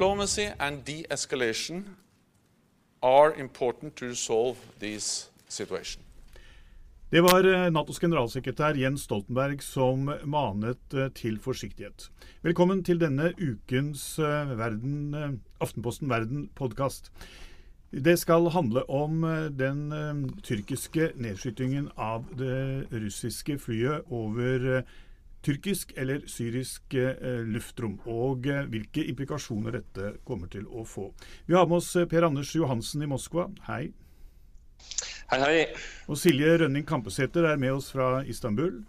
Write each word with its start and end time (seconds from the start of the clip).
Diplomacy 0.00 0.48
and 0.58 0.82
de-escalation 0.84 1.84
are 3.02 3.34
important 3.34 3.96
to 3.96 4.06
resolve 4.06 4.56
this 4.78 5.30
situation. 5.48 6.02
Det 7.10 7.20
var 7.20 7.44
eh, 7.44 7.66
Natos 7.68 8.00
generalsekretær 8.00 8.78
Jens 8.80 9.04
Stoltenberg 9.04 9.60
som 9.60 10.08
manet 10.24 10.96
eh, 10.96 11.10
til 11.12 11.36
forsiktighet. 11.44 12.06
Velkommen 12.40 12.80
til 12.80 12.96
denne 13.02 13.34
ukens 13.36 14.06
eh, 14.18 14.54
Verden, 14.56 15.42
Aftenposten 15.60 16.08
Verden-podkast. 16.08 17.12
Det 17.92 18.16
skal 18.18 18.48
handle 18.56 18.86
om 18.88 19.20
den 19.52 20.32
tyrkiske 20.40 21.12
nedskytingen 21.20 21.92
av 21.98 22.24
det 22.40 22.88
russiske 22.88 23.58
flyet 23.58 24.08
over 24.08 24.80
tyrkisk 25.42 25.94
eller 25.96 26.26
syrisk 26.28 26.94
luftrom, 27.48 27.98
og 28.04 28.44
hvilke 28.70 29.06
implikasjoner 29.08 29.78
dette 29.78 30.12
kommer 30.28 30.50
til 30.52 30.66
å 30.68 30.84
få. 30.84 31.10
Vi 31.48 31.56
har 31.56 31.66
med 31.70 31.80
oss 31.80 31.94
Per 32.10 32.26
Anders 32.28 32.52
Johansen 32.54 33.02
i 33.06 33.08
Moskva. 33.10 33.48
Hei. 33.68 33.92
Hei, 35.30 35.40
hei. 35.40 35.66
Og 36.10 36.18
Silje 36.18 36.56
Rønning 36.58 36.86
Kampesæter 36.86 37.46
er 37.52 37.58
med 37.60 37.76
oss 37.76 37.92
fra 37.94 38.20
Istanbul. 38.26 38.80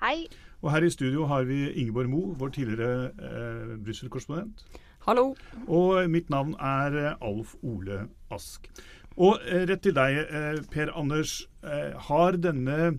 Hei. 0.00 0.26
Og 0.62 0.72
her 0.72 0.82
i 0.86 0.90
studio 0.90 1.26
har 1.30 1.44
vi 1.46 1.68
Ingeborg 1.70 2.08
Mo, 2.10 2.20
vår 2.38 2.54
tidligere 2.56 3.10
eh, 3.12 3.74
Brussel-korrespondent. 3.84 4.64
Hallo. 5.06 5.34
Og 5.66 6.10
mitt 6.10 6.30
navn 6.30 6.56
er 6.58 6.96
eh, 6.96 7.26
Alf 7.28 7.54
Ole 7.62 8.06
Ask. 8.34 8.70
Og 9.18 9.38
eh, 9.44 9.66
rett 9.68 9.84
til 9.86 9.94
deg, 9.94 10.18
eh, 10.24 10.58
Per 10.72 10.90
Anders. 10.98 11.42
Eh, 11.62 11.94
har 12.08 12.38
denne 12.40 12.98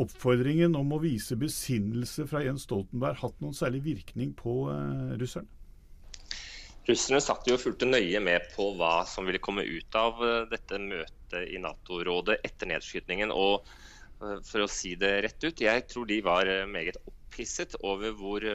oppfordringen 0.00 0.76
om 0.78 0.94
å 0.94 1.00
vise 1.02 1.36
besinnelse 1.40 2.26
fra 2.28 2.42
Jens 2.44 2.66
Stoltenberg 2.66 3.20
hatt 3.22 3.38
noen 3.42 3.56
særlig 3.56 3.82
virkning 3.86 4.32
på 4.36 4.66
eh, 4.72 5.14
russerne? 5.20 5.48
Russerne 6.86 7.18
satt 7.22 7.48
jo 7.48 7.56
og 7.56 7.62
fulgte 7.64 7.88
nøye 7.88 8.20
med 8.22 8.46
på 8.54 8.68
hva 8.78 9.00
som 9.10 9.26
ville 9.26 9.42
komme 9.42 9.64
ut 9.66 9.98
av 9.98 10.22
eh, 10.22 10.42
dette 10.52 10.80
møtet 10.82 11.50
i 11.50 11.60
Nato-rådet 11.62 12.38
etter 12.46 12.70
nedskytningen. 12.70 13.32
Og 13.34 13.66
eh, 14.22 14.36
for 14.46 14.64
å 14.64 14.70
si 14.70 14.94
det 15.00 15.14
rett 15.26 15.48
ut, 15.48 15.64
jeg 15.64 15.86
tror 15.90 16.08
de 16.10 16.20
var 16.24 16.50
meget 16.70 17.00
opphisset 17.04 17.78
over 17.82 18.14
hvor 18.16 18.46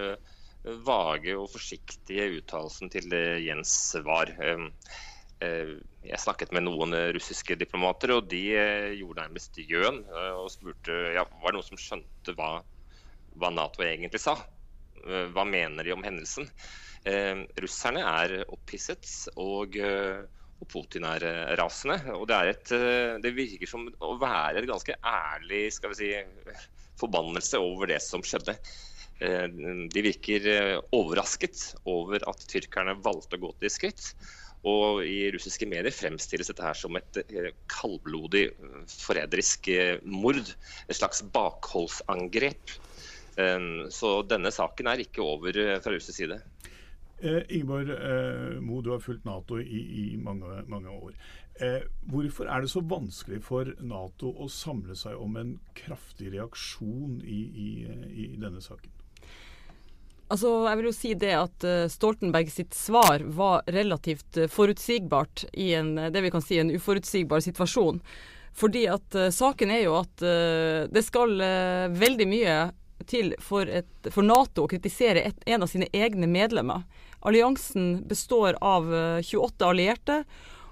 vage 0.85 1.33
og 1.33 1.49
forsiktige 1.49 2.27
uttalelsen 2.37 2.91
til 2.93 3.13
Jens 3.41 3.73
var. 4.05 4.29
Jeg 5.41 6.21
snakket 6.21 6.51
med 6.53 6.67
noen 6.67 6.93
russiske 7.15 7.55
diplomater, 7.57 8.13
og 8.13 8.27
de 8.29 8.43
gjorde 8.99 9.23
nærmest 9.23 9.57
gjøn 9.57 10.03
og 10.37 10.51
spurte 10.53 10.93
ja, 11.15 11.23
var 11.41 11.49
det 11.49 11.57
noen 11.57 11.69
som 11.71 11.81
skjønte 11.81 12.35
hva, 12.37 12.51
hva 13.41 13.49
Nato 13.53 13.81
egentlig 13.81 14.21
sa. 14.21 14.35
Hva 15.33 15.45
mener 15.49 15.87
de 15.87 15.95
om 15.95 16.05
hendelsen? 16.05 16.45
Eh, 17.01 17.39
russerne 17.63 18.03
er 18.05 18.35
opphisset, 18.53 19.07
og, 19.41 19.73
eh, 19.73 20.21
og 20.61 20.69
Putin 20.69 21.07
er 21.09 21.25
eh, 21.25 21.55
rasende. 21.57 21.97
Og 22.13 22.27
det, 22.29 22.37
et, 22.51 22.73
det, 23.23 23.33
virker 23.37 23.69
som 23.69 23.87
å 23.89 24.13
være 24.21 24.61
et 24.61 24.69
ganske 24.69 24.97
ærlig 25.01 25.63
skal 25.73 25.95
vi 25.95 25.99
si, 26.03 26.61
forbannelse 27.01 27.61
over 27.61 27.89
det 27.89 28.01
som 28.05 28.21
skjedde. 28.25 28.57
De 29.21 30.01
virker 30.01 30.47
overrasket 30.97 31.75
over 31.85 32.23
at 32.25 32.41
tyrkerne 32.49 32.95
valgte 33.05 33.37
å 33.37 33.41
gå 33.43 33.51
til 33.61 33.69
skritt. 33.69 34.07
Og 34.67 35.01
i 35.07 35.31
russiske 35.33 35.65
medier 35.65 35.93
fremstilles 35.95 36.51
dette 36.51 36.65
her 36.65 36.77
som 36.77 36.97
et 36.99 37.21
kaldblodig, 37.71 38.43
forræderisk 38.91 39.71
mord. 40.05 40.53
Et 40.85 40.97
slags 40.97 41.23
bakholdsangrep. 41.33 42.75
Så 43.89 44.11
denne 44.29 44.51
saken 44.53 44.91
er 44.91 45.01
ikke 45.01 45.25
over 45.25 45.57
fra 45.81 45.95
russisk 45.95 46.19
side. 46.19 46.37
Eh, 47.21 47.43
Ingeborg 47.49 47.89
eh, 47.89 48.59
Mo, 48.61 48.81
du 48.81 48.89
har 48.91 48.99
fulgt 48.99 49.25
Nato 49.25 49.59
i, 49.59 49.81
i 50.13 50.17
mange, 50.17 50.63
mange, 50.67 50.89
år. 50.89 51.13
Eh, 51.61 51.83
hvorfor 52.09 52.49
er 52.49 52.61
det 52.61 52.71
så 52.71 52.81
vanskelig 52.81 53.43
for 53.45 53.69
Nato 53.85 54.31
å 54.41 54.47
samle 54.49 54.97
seg 54.97 55.19
om 55.21 55.37
en 55.37 55.51
kraftig 55.77 56.31
reaksjon 56.33 57.19
i, 57.21 57.41
i, 57.65 57.67
i 58.23 58.25
denne 58.41 58.63
saken? 58.65 59.00
Altså, 60.31 60.51
jeg 60.69 60.79
vil 60.79 60.87
jo 60.87 60.95
si 60.95 61.13
det 61.19 61.31
at 61.35 61.65
uh, 61.67 61.87
Stoltenberg 61.91 62.51
sitt 62.53 62.75
svar 62.77 63.23
var 63.35 63.65
relativt 63.67 64.39
uh, 64.39 64.47
forutsigbart 64.51 65.45
i 65.53 65.73
en, 65.75 65.97
det 66.13 66.23
vi 66.23 66.31
kan 66.31 66.43
si, 66.43 66.59
en 66.61 66.71
uforutsigbar 66.71 67.43
situasjon. 67.43 67.99
Fordi 68.55 68.85
at 68.91 69.17
uh, 69.19 69.27
saken 69.31 69.73
er 69.75 69.85
jo 69.85 69.97
at 69.99 70.23
det 70.91 71.03
skal 71.05 71.35
veldig 71.95 72.27
mye 72.29 72.55
til 73.07 73.35
for, 73.39 73.67
et, 73.67 73.89
for 74.11 74.25
Nato 74.25 74.65
å 74.65 74.71
kritisere 74.71 75.23
et, 75.25 75.43
en 75.45 75.65
av 75.65 75.71
sine 75.71 75.89
egne 75.93 76.29
medlemmer. 76.29 76.85
Alliansen 77.21 78.01
består 78.07 78.57
av 78.61 78.89
28 79.21 79.45
eh, 79.61 79.67
allierte, 79.67 80.23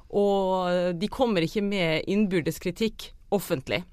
og 0.10 0.70
eh, 0.72 0.90
de 0.98 1.10
kommer 1.12 1.46
ikke 1.46 1.64
med 1.66 2.10
innbyrdes 2.10 2.58
kritikk 2.64 3.12
offentlig. 3.34 3.84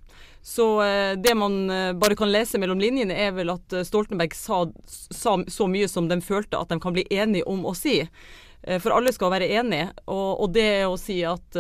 Så 0.46 0.66
eh, 0.84 1.16
det 1.18 1.34
man 1.38 1.66
bare 1.98 2.18
kan 2.18 2.30
lese 2.30 2.60
mellom 2.62 2.78
linjene, 2.82 3.16
er 3.18 3.34
vel 3.34 3.50
at 3.56 3.74
Stoltenberg 3.88 4.36
sa, 4.38 4.62
sa, 4.86 5.36
så 5.42 5.66
mye 5.70 5.90
som 5.90 6.06
de 6.10 6.20
følte 6.22 6.60
at 6.60 6.70
de 6.70 6.78
kan 6.82 6.94
bli 6.94 7.06
enige 7.10 7.48
om 7.50 7.66
å 7.66 7.74
si. 7.76 7.98
For 8.66 8.90
alle 8.90 9.12
skal 9.14 9.30
være 9.30 9.50
enige, 9.60 9.90
og, 10.10 10.40
og 10.42 10.54
det 10.56 10.86
å 10.88 10.96
si 10.98 11.20
at 11.26 11.58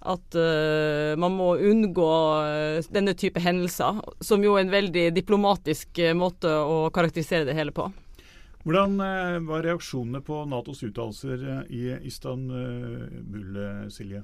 at 0.00 0.36
uh, 0.36 1.12
man 1.20 1.34
må 1.36 1.50
unngå 1.60 2.08
denne 2.92 3.12
type 3.20 3.40
hendelser, 3.40 4.00
som 4.24 4.44
jo 4.44 4.54
er 4.56 4.64
en 4.64 4.72
veldig 4.72 5.06
diplomatisk 5.12 6.00
måte 6.16 6.48
å 6.48 6.86
karakterisere 6.92 7.44
det 7.48 7.56
hele 7.56 7.72
på. 7.76 7.88
Hvordan 8.60 9.00
eh, 9.00 9.38
var 9.48 9.62
reaksjonene 9.64 10.20
på 10.20 10.42
Natos 10.44 10.82
uttalelser 10.84 11.44
eh, 11.48 11.60
i 11.72 12.08
Istanbul, 12.10 13.56
eh, 13.56 13.86
Silje? 13.88 14.20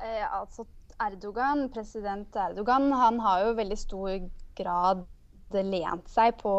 Eh, 0.00 0.24
altså 0.24 0.64
Erdogan, 1.00 1.68
President 1.72 2.36
Erdogan 2.36 2.90
han 2.92 3.20
har 3.24 3.46
jo 3.46 3.56
veldig 3.58 3.78
stor 3.78 4.16
grad 4.58 5.06
lent 5.50 6.10
seg 6.10 6.36
på 6.38 6.52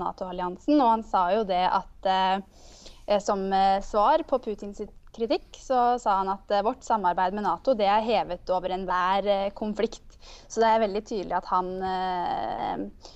Nato-alliansen. 0.00 0.80
Og 0.80 0.88
han 0.88 1.04
sa 1.06 1.26
jo 1.36 1.44
det 1.46 1.62
at 1.68 2.08
eh, 2.10 3.18
som 3.22 3.44
svar 3.84 4.24
på 4.26 4.40
Putins 4.42 4.80
kritikk, 5.14 5.50
så 5.60 5.98
sa 6.02 6.16
han 6.22 6.32
at 6.32 6.50
vårt 6.66 6.82
samarbeid 6.82 7.36
med 7.36 7.44
Nato 7.46 7.76
det 7.78 7.86
er 7.86 8.02
hevet 8.02 8.50
over 8.50 8.74
enhver 8.74 9.52
konflikt. 9.54 10.14
Så 10.48 10.62
det 10.62 10.70
er 10.70 10.82
veldig 10.84 11.04
tydelig 11.06 11.36
at 11.38 11.50
han 11.52 11.70
eh, 11.88 13.10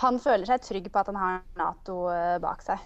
han 0.00 0.20
føler 0.22 0.48
seg 0.48 0.64
trygg 0.64 0.88
på 0.92 1.02
at 1.02 1.10
han 1.12 1.20
har 1.20 1.40
Nato 1.60 2.02
eh, 2.12 2.38
bak 2.42 2.64
seg. 2.64 2.82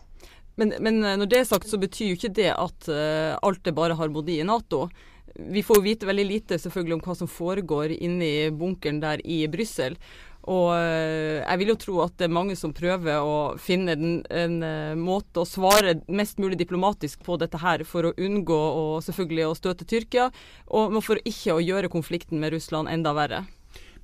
Men, 0.60 0.74
men 0.82 1.00
eh, 1.02 1.16
når 1.20 1.30
det 1.30 1.40
er 1.40 1.50
sagt, 1.50 1.70
så 1.70 1.80
betyr 1.80 2.12
jo 2.12 2.18
ikke 2.18 2.34
det 2.40 2.50
at 2.52 2.90
alt 2.90 3.70
er 3.70 3.76
bare 3.76 3.98
harmoni 3.98 4.40
i 4.40 4.46
Nato. 4.46 4.86
Vi 5.34 5.62
får 5.66 5.82
vite 5.82 6.06
veldig 6.06 6.24
lite 6.28 6.58
selvfølgelig 6.62 6.98
om 6.98 7.02
hva 7.02 7.16
som 7.18 7.30
foregår 7.30 7.96
inni 7.96 8.50
bunkeren 8.54 9.00
der 9.02 9.22
i 9.26 9.42
Brussel. 9.50 9.98
Og 10.44 10.74
uh, 10.76 11.40
jeg 11.40 11.60
vil 11.60 11.72
jo 11.72 11.76
tro 11.80 11.94
at 12.04 12.18
det 12.20 12.26
er 12.26 12.36
mange 12.36 12.54
som 12.60 12.74
prøver 12.76 13.24
å 13.24 13.36
finne 13.60 13.94
en, 13.96 14.18
en 14.28 14.56
uh, 14.60 14.92
måte 15.00 15.40
å 15.40 15.48
svare 15.48 15.96
mest 16.12 16.38
mulig 16.42 16.58
diplomatisk 16.60 17.24
på 17.24 17.38
dette 17.40 17.58
her, 17.62 17.86
for 17.88 18.10
å 18.10 18.14
unngå 18.20 18.58
å, 18.58 18.84
selvfølgelig 19.06 19.46
å 19.48 19.56
støte 19.56 19.88
Tyrkia, 19.88 20.28
og 20.68 20.98
for 21.04 21.22
ikke 21.24 21.56
å 21.56 21.64
gjøre 21.64 21.92
konflikten 21.92 22.42
med 22.42 22.52
Russland 22.52 22.92
enda 22.92 23.14
verre. 23.16 23.46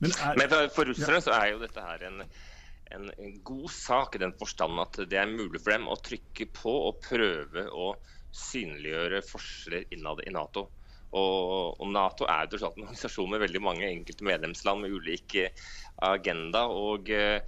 Men, 0.00 0.16
er, 0.16 0.40
Men 0.40 0.72
for, 0.72 0.88
russere 0.88 1.20
så 1.20 1.36
er 1.36 1.52
jo 1.52 1.60
dette 1.60 1.84
her 1.84 2.08
en 2.08 2.24
en, 2.90 3.10
en, 3.18 3.36
god 3.42 3.70
sak 3.70 4.16
i 4.16 4.18
den 4.18 4.32
forstand 4.38 4.80
at 4.82 4.96
det 5.10 5.18
er 5.18 5.30
mulig 5.30 5.60
for 5.62 5.70
dem 5.70 5.86
å 5.86 5.98
trykke 6.02 6.48
på 6.54 6.72
og 6.88 6.98
prøve 7.04 7.68
å 7.70 7.92
synliggjøre 8.34 9.22
forskjeller 9.26 9.86
innad 9.94 10.22
i 10.26 10.32
Nato. 10.34 10.66
Og, 11.10 11.80
og 11.82 11.88
Nato 11.90 12.26
er 12.30 12.46
jo 12.46 12.60
en 12.60 12.68
organisasjon 12.70 13.32
med 13.32 13.42
veldig 13.42 13.62
mange 13.64 13.88
enkelte 13.88 14.26
medlemsland 14.26 14.84
med 14.84 14.94
ulik 14.94 15.34
eh, 15.40 15.64
agenda. 16.06 16.64
og 16.68 17.10
eh, 17.12 17.40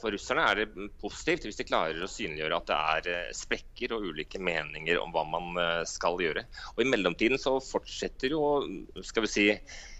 For 0.00 0.12
russerne 0.14 0.44
er 0.48 0.62
det 0.62 0.88
positivt 1.00 1.46
hvis 1.46 1.60
de 1.60 1.68
klarer 1.68 2.02
å 2.04 2.10
synliggjøre 2.10 2.60
at 2.60 2.70
det 2.70 2.78
er 2.78 3.10
eh, 3.14 3.34
sprekker 3.36 3.94
og 3.96 4.08
ulike 4.10 4.40
meninger 4.42 5.00
om 5.00 5.14
hva 5.14 5.24
man 5.28 5.60
eh, 5.62 5.84
skal 5.88 6.20
gjøre. 6.22 6.44
Og 6.76 6.84
I 6.84 6.90
mellomtiden 6.90 7.40
så 7.40 7.56
fortsetter 7.64 8.34
jo 8.34 8.42
skal 9.06 9.26
vi 9.26 9.32
si, 9.32 9.48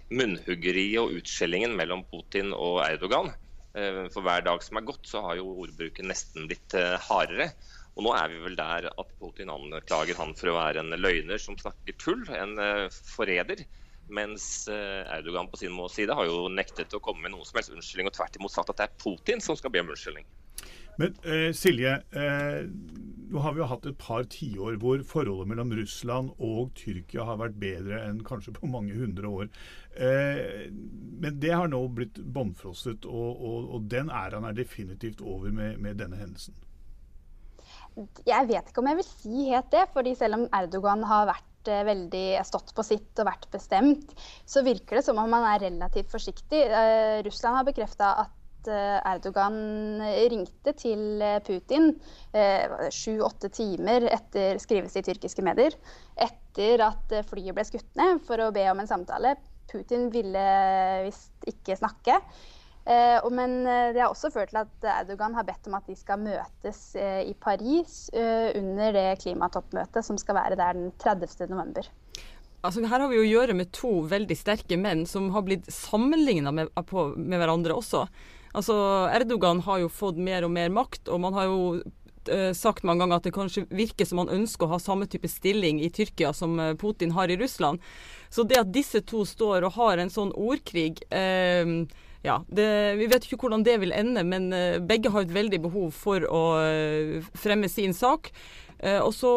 munnhuggeriet 0.08 1.02
og 1.02 1.18
utskjellingen 1.20 1.76
mellom 1.76 2.06
Putin 2.08 2.54
og 2.56 2.80
Erdogan. 2.86 3.34
For 3.78 4.24
hver 4.24 4.40
dag 4.42 4.62
som 4.64 4.78
er 4.80 4.86
gått, 4.88 5.04
så 5.06 5.20
har 5.22 5.36
jo 5.38 5.52
ordbruken 5.62 6.08
nesten 6.10 6.48
blitt 6.48 6.72
hardere. 7.04 7.50
Og 7.98 8.06
nå 8.06 8.14
er 8.14 8.30
vi 8.30 8.40
vel 8.44 8.56
der 8.58 8.88
at 8.92 9.12
Putin 9.18 9.50
anklager 9.50 10.16
han 10.20 10.32
for 10.38 10.52
å 10.52 10.56
være 10.56 10.84
en 10.84 10.94
løgner 11.02 11.42
som 11.42 11.58
snakker 11.58 11.98
tull, 11.98 12.22
en 12.30 12.54
eh, 12.62 12.86
forræder. 13.14 13.66
Mens 14.08 14.64
Erdogan 14.72 15.50
på 15.52 15.58
sin 15.60 15.74
side 15.92 16.14
har 16.16 16.24
jo 16.24 16.46
nektet 16.48 16.94
å 16.96 17.02
komme 17.04 17.26
med 17.26 17.34
noen 17.34 17.44
som 17.44 17.58
helst 17.58 17.74
unnskyldning, 17.74 18.08
og 18.08 18.14
tvert 18.16 18.38
imot 18.40 18.54
sagt 18.54 18.70
at 18.72 18.78
det 18.78 18.86
er 18.86 19.00
Putin 19.02 19.42
som 19.44 19.58
skal 19.58 19.74
be 19.74 19.82
om 19.84 19.90
unnskyldning. 19.92 20.24
Men 20.98 21.14
eh, 21.22 21.52
Silje, 21.54 21.92
eh, 22.10 22.64
nå 23.30 23.42
har 23.44 23.54
vi 23.54 23.60
jo 23.62 23.68
hatt 23.70 23.84
et 23.86 23.98
par 24.02 24.24
tiår 24.34 24.80
hvor 24.82 25.02
forholdet 25.06 25.50
mellom 25.52 25.70
Russland 25.78 26.32
og 26.42 26.72
Tyrkia 26.78 27.26
har 27.28 27.38
vært 27.38 27.60
bedre 27.62 28.00
enn 28.02 28.24
kanskje 28.26 28.56
på 28.56 28.70
mange 28.70 28.96
hundre 28.98 29.30
år. 29.30 29.52
Eh, 29.94 30.66
men 31.22 31.38
det 31.38 31.52
har 31.54 31.70
nå 31.70 31.84
blitt 31.94 32.18
bånnfrosset, 32.18 33.06
og, 33.06 33.30
og, 33.30 33.68
og, 33.76 33.86
den 33.92 34.10
æraen 34.10 34.48
er 34.48 34.58
definitivt 34.58 35.22
over 35.22 35.54
med, 35.54 35.78
med 35.84 36.02
denne 36.02 36.18
hendelsen. 36.18 36.58
Jeg 38.26 38.48
vet 38.48 38.70
ikke 38.70 38.82
om 38.82 38.88
jeg 38.90 38.98
vil 39.00 39.08
si 39.08 39.44
helt 39.50 39.70
det. 39.74 39.84
fordi 39.94 40.14
selv 40.18 40.38
om 40.38 40.48
Erdogan 40.54 41.04
har 41.08 41.28
vært 41.30 41.70
eh, 41.70 41.84
veldig 41.88 42.26
stått 42.46 42.74
på 42.76 42.84
sitt 42.86 43.20
og 43.20 43.28
vært 43.30 43.48
bestemt, 43.52 44.12
så 44.46 44.64
virker 44.66 44.98
det 44.98 45.06
som 45.06 45.20
om 45.20 45.36
han 45.36 45.46
er 45.54 45.64
relativt 45.68 46.10
forsiktig. 46.12 46.64
Eh, 46.66 47.20
Russland 47.26 47.60
har 47.60 47.68
bekrefta 47.68 48.16
at 48.24 48.34
Erdogan 48.68 50.02
ringte 50.28 50.74
til 50.76 51.22
Putin 51.46 51.86
sju-åtte 52.92 53.48
timer 53.54 54.04
etter 54.10 54.58
skrivelse 54.60 54.98
i 54.98 55.06
tyrkiske 55.06 55.44
medier, 55.46 55.72
etter 56.20 56.82
at 56.84 57.14
flyet 57.30 57.56
ble 57.56 57.64
skutt 57.64 57.88
ned, 57.96 58.18
for 58.26 58.42
å 58.42 58.50
be 58.52 58.66
om 58.68 58.82
en 58.82 58.90
samtale. 58.90 59.36
Putin 59.70 60.10
ville 60.12 60.44
visst 61.06 61.48
ikke 61.48 61.78
snakke. 61.78 62.18
Eh, 62.88 63.30
men 63.30 63.66
eh, 63.66 63.90
det 63.92 64.00
har 64.00 64.08
også 64.08 64.30
ført 64.32 64.48
til 64.54 64.62
at 64.62 64.86
Erdogan 65.02 65.34
har 65.36 65.44
bedt 65.44 65.68
om 65.68 65.76
at 65.76 65.88
de 65.90 65.96
skal 65.98 66.22
møtes 66.22 66.80
eh, 66.96 67.20
i 67.28 67.34
Paris 67.36 68.06
under 68.14 68.94
det 68.96 69.18
klimatoppmøtet 69.20 70.06
som 70.06 70.16
skal 70.20 70.38
være 70.38 70.56
der 70.56 70.78
den 70.78 70.88
30. 71.02 71.50
november. 71.52 71.90
Altså, 72.64 72.82
her 72.88 73.04
har 73.04 73.10
vi 73.12 73.20
å 73.20 73.28
gjøre 73.28 73.54
med 73.54 73.70
to 73.76 74.00
veldig 74.08 74.34
sterke 74.34 74.78
menn 74.80 75.04
som 75.06 75.28
har 75.34 75.44
blitt 75.46 75.68
sammenligna 75.70 76.50
med, 76.54 76.72
med, 76.72 77.36
hverandre 77.36 77.76
også. 77.76 78.06
Altså, 78.56 78.74
Erdogan 79.14 79.60
har 79.68 79.84
jo 79.84 79.92
fått 79.92 80.18
mer 80.18 80.48
og 80.48 80.54
mer 80.56 80.72
makt, 80.72 81.12
og 81.12 81.20
man 81.22 81.36
har 81.36 81.46
jo 81.46 81.60
uh, 81.78 82.50
sagt 82.56 82.82
mange 82.88 83.04
ganger 83.04 83.20
at 83.20 83.28
det 83.28 83.34
kanskje 83.36 83.66
virker 83.70 84.08
som 84.08 84.24
han 84.24 84.32
ønsker 84.40 84.66
å 84.66 84.72
ha 84.72 84.80
samme 84.82 85.06
type 85.06 85.30
stilling 85.30 85.78
i 85.84 85.92
Tyrkia 85.94 86.32
som 86.34 86.58
Putin 86.80 87.14
har 87.14 87.30
i 87.30 87.38
Russland. 87.38 87.84
Så 88.32 88.42
det 88.48 88.58
at 88.58 88.74
disse 88.74 89.04
to 89.06 89.22
står 89.28 89.68
og 89.68 89.76
har 89.78 90.02
en 90.02 90.10
sånn 90.10 90.34
ordkrig 90.34 91.04
uh, 91.14 91.86
ja, 92.26 92.40
det, 92.48 92.68
Vi 92.98 93.06
vet 93.10 93.26
ikke 93.26 93.38
hvordan 93.44 93.64
det 93.66 93.76
vil 93.82 93.94
ende, 93.94 94.24
men 94.26 94.50
uh, 94.52 94.78
begge 94.82 95.12
har 95.14 95.26
et 95.26 95.34
veldig 95.34 95.60
behov 95.68 95.92
for 95.94 96.24
å 96.26 96.42
uh, 96.58 97.28
fremme 97.38 97.70
sin 97.70 97.94
sak. 97.94 98.32
Uh, 98.78 99.00
og, 99.02 99.12
så, 99.14 99.30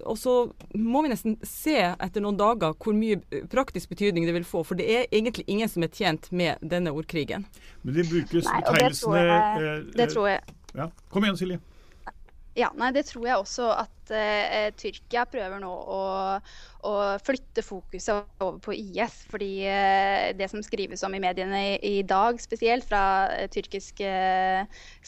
og, 0.00 0.14
så, 0.16 0.34
må 0.80 1.02
vi 1.04 1.12
nesten 1.12 1.36
se 1.44 1.76
etter 1.92 2.24
noen 2.24 2.38
dager 2.40 2.72
hvor 2.80 2.96
mye 2.96 3.20
praktisk 3.52 3.92
betydning 3.92 4.28
det 4.28 4.36
vil 4.36 4.48
få. 4.48 4.64
For 4.68 4.78
det 4.78 4.88
er 4.88 5.10
egentlig 5.10 5.44
ingen 5.48 5.72
som 5.72 5.84
er 5.84 5.92
tjent 5.92 6.30
med 6.32 6.60
denne 6.60 6.92
ordkrigen. 6.92 7.48
Men 7.82 7.98
det 7.98 8.08
brukes 8.12 8.48
betegnelsene 8.48 9.92
Det 9.96 10.08
tror 10.14 10.32
jeg. 10.34 10.56
Ja. 10.76 10.88
Kom 11.12 11.24
igjen, 11.24 11.40
Silje. 11.40 11.60
Ja, 12.52 12.68
nei, 12.76 12.90
Det 12.92 13.06
tror 13.08 13.24
jeg 13.24 13.40
også 13.40 13.70
at 13.80 14.10
uh, 14.12 14.66
Tyrkia 14.76 15.22
prøver 15.24 15.60
nå 15.62 15.70
å, 15.72 16.00
å, 16.84 16.92
flytte 17.24 17.64
fokuset 17.64 18.42
over 18.44 18.58
på 18.60 18.74
IS. 18.76 19.22
Fordi 19.30 19.48
uh, 19.64 20.26
det 20.36 20.50
som 20.52 20.60
skrives 20.64 21.00
om 21.08 21.16
i 21.16 21.22
mediene 21.22 21.62
i, 21.70 21.78
i 21.88 22.02
dag, 22.04 22.36
spesielt 22.44 22.84
fra 22.90 23.00
uh, 23.30 23.46
tyrkisk 23.52 24.04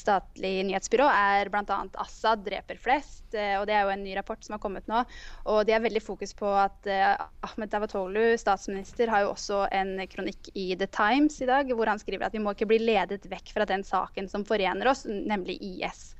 statlig 0.00 0.54
nyhetsbyrå, 0.70 1.10
er 1.10 1.52
bl.a. 1.52 1.78
Assad 2.00 2.46
dreper 2.48 2.80
flest. 2.80 3.26
og 3.34 3.68
Det 3.68 3.76
er 3.76 3.84
jo 3.84 3.92
en 3.92 4.06
ny 4.06 4.16
rapport 4.16 4.40
som 4.44 4.56
har 4.56 4.64
kommet 4.64 4.88
nå. 4.88 5.04
Og 5.52 5.66
de 5.68 5.76
har 5.76 5.84
veldig 5.84 6.04
fokus 6.04 6.32
på 6.38 6.48
at 6.48 6.88
Ahmed 6.88 7.74
Davatolu, 7.74 8.38
statsminister, 8.40 9.12
har 9.12 9.26
jo 9.26 9.34
også 9.34 9.66
en 9.68 9.98
kronikk 10.08 10.48
i 10.56 10.70
The 10.80 10.88
Times 10.88 11.42
i 11.44 11.50
dag, 11.50 11.68
hvor 11.76 11.92
han 11.92 12.00
skriver 12.00 12.30
at 12.30 12.36
vi 12.36 12.40
må 12.40 12.56
ikke 12.56 12.72
bli 12.72 12.80
ledet 12.86 13.28
vekk 13.28 13.52
fra 13.58 13.68
den 13.68 13.84
saken 13.84 14.32
som 14.32 14.48
forener 14.48 14.94
oss, 14.94 15.04
nemlig 15.04 15.60
IS. 15.60 16.14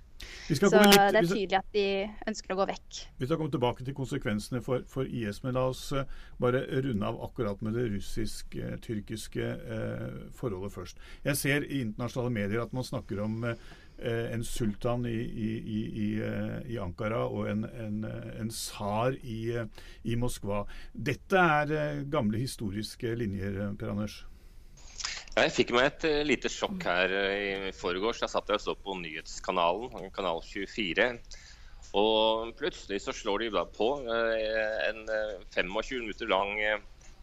Så 0.45 0.69
litt, 0.69 0.97
det 1.15 1.21
er 1.21 1.29
tydelig 1.29 1.57
at 1.57 1.71
de 1.73 1.85
ønsker 2.29 2.53
å 2.53 2.59
gå 2.59 2.67
vekk. 2.69 2.99
Vi 3.21 3.29
skal 3.29 3.39
komme 3.41 3.55
tilbake 3.55 3.87
til 3.87 3.97
konsekvensene 3.97 4.61
for, 4.65 4.85
for 4.91 5.09
IS, 5.09 5.41
men 5.45 5.57
la 5.57 5.69
oss 5.71 5.87
uh, 5.97 6.05
bare 6.43 6.65
runde 6.85 7.09
av 7.09 7.23
akkurat 7.25 7.63
med 7.65 7.79
det 7.79 7.87
russisk-tyrkiske 7.95 9.47
eh, 9.47 10.19
forholdet 10.37 10.75
først. 10.75 11.01
Jeg 11.25 11.41
ser 11.41 11.65
i 11.65 11.81
internasjonale 11.85 12.35
medier 12.35 12.65
at 12.65 12.75
man 12.77 12.87
snakker 12.87 13.23
om 13.25 13.47
eh, 13.49 13.57
en 14.05 14.45
sultan 14.45 15.07
i, 15.09 15.17
i, 15.17 15.49
i, 15.79 16.09
i, 16.75 16.79
Ankara 16.83 17.25
og 17.25 17.49
en, 17.51 17.65
en, 17.65 18.05
en 18.41 18.53
tsar 18.53 19.17
i, 19.23 20.17
Moskva. 20.21 20.65
Dette 20.93 21.41
er 21.41 22.05
gamle 22.13 22.43
historiske 22.43 23.17
linjer, 23.17 23.63
Per 23.81 23.95
Anders? 23.95 24.25
Jeg 25.35 25.51
fikk 25.51 25.73
meg 25.75 25.89
et 25.89 26.05
uh, 26.07 26.21
lite 26.23 26.47
sjokk 26.47 26.85
her 26.87 27.11
uh, 27.11 27.65
i 27.67 27.73
forgårs. 27.75 28.21
Da 28.23 28.29
satt 28.31 28.53
jeg 28.53 28.61
og 28.61 28.63
så 28.63 28.75
på 28.79 28.95
nyhetskanalen, 29.01 30.13
kanal 30.15 30.39
24. 30.47 31.09
Og 31.99 32.53
plutselig 32.55 33.01
så 33.03 33.15
slår 33.15 33.43
de 33.43 33.49
da 33.57 33.65
på 33.67 33.89
uh, 34.07 34.85
en 34.87 35.01
25 35.51 36.05
minutter 36.05 36.31
lang 36.31 36.55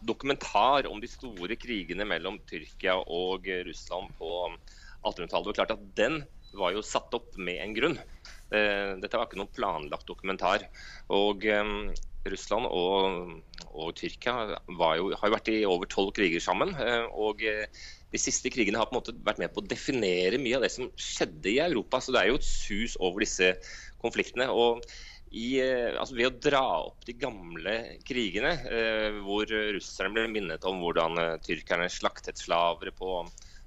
dokumentar 0.04 0.90
om 0.90 1.00
de 1.00 1.08
store 1.08 1.56
krigene 1.56 2.04
mellom 2.10 2.36
Tyrkia 2.50 2.98
og 3.00 3.48
Russland 3.70 4.12
på 4.20 4.28
1800-tallet. 4.50 5.48
Og 5.48 5.56
klart 5.56 5.72
at 5.72 5.88
den 5.96 6.20
var 6.52 6.76
jo 6.76 6.84
satt 6.84 7.16
opp 7.16 7.40
med 7.40 7.62
en 7.64 7.74
grunn. 7.78 7.96
Dette 8.52 9.16
var 9.16 9.24
ikke 9.24 9.38
noen 9.40 9.54
planlagt 9.56 10.10
dokumentar. 10.10 10.66
Og 11.14 11.46
Russland 12.28 12.68
og, 12.68 13.38
og 13.72 13.96
Tyrkia 13.96 14.58
jo, 14.98 15.08
har 15.16 15.30
jo 15.30 15.36
vært 15.38 15.52
i 15.54 15.62
over 15.64 15.88
tolv 15.88 16.12
kriger 16.18 16.42
sammen. 16.44 16.74
og 17.14 17.46
de 18.12 18.20
siste 18.20 18.50
krigene 18.52 18.80
har 18.80 18.90
på 18.90 18.96
en 18.96 19.00
måte 19.00 19.16
vært 19.24 19.40
med 19.40 19.52
på 19.54 19.62
å 19.62 19.70
definere 19.70 20.40
mye 20.40 20.58
av 20.58 20.66
det 20.66 20.72
som 20.74 20.90
skjedde 21.00 21.54
i 21.54 21.60
Europa. 21.64 22.00
Så 22.00 22.12
det 22.14 22.22
er 22.22 22.32
jo 22.32 22.40
et 22.40 22.48
sus 22.48 22.98
over 23.00 23.24
disse 23.24 23.54
konfliktene. 24.02 24.50
og 24.52 24.84
i, 25.32 25.60
eh, 25.64 25.94
altså 25.96 26.16
ved 26.18 26.28
å 26.28 26.40
dra 26.44 26.62
opp 26.90 27.06
de 27.08 27.14
gamle 27.16 27.72
krigene, 28.04 28.52
eh, 28.68 29.14
hvor 29.24 29.48
russerne 29.48 30.12
ble 30.12 30.26
minnet 30.28 30.66
om 30.68 30.82
hvordan 30.84 31.16
eh, 31.22 31.38
tyrkerne 31.46 31.88
slaktet 31.88 32.36
slavere 32.36 32.92
på 32.92 33.22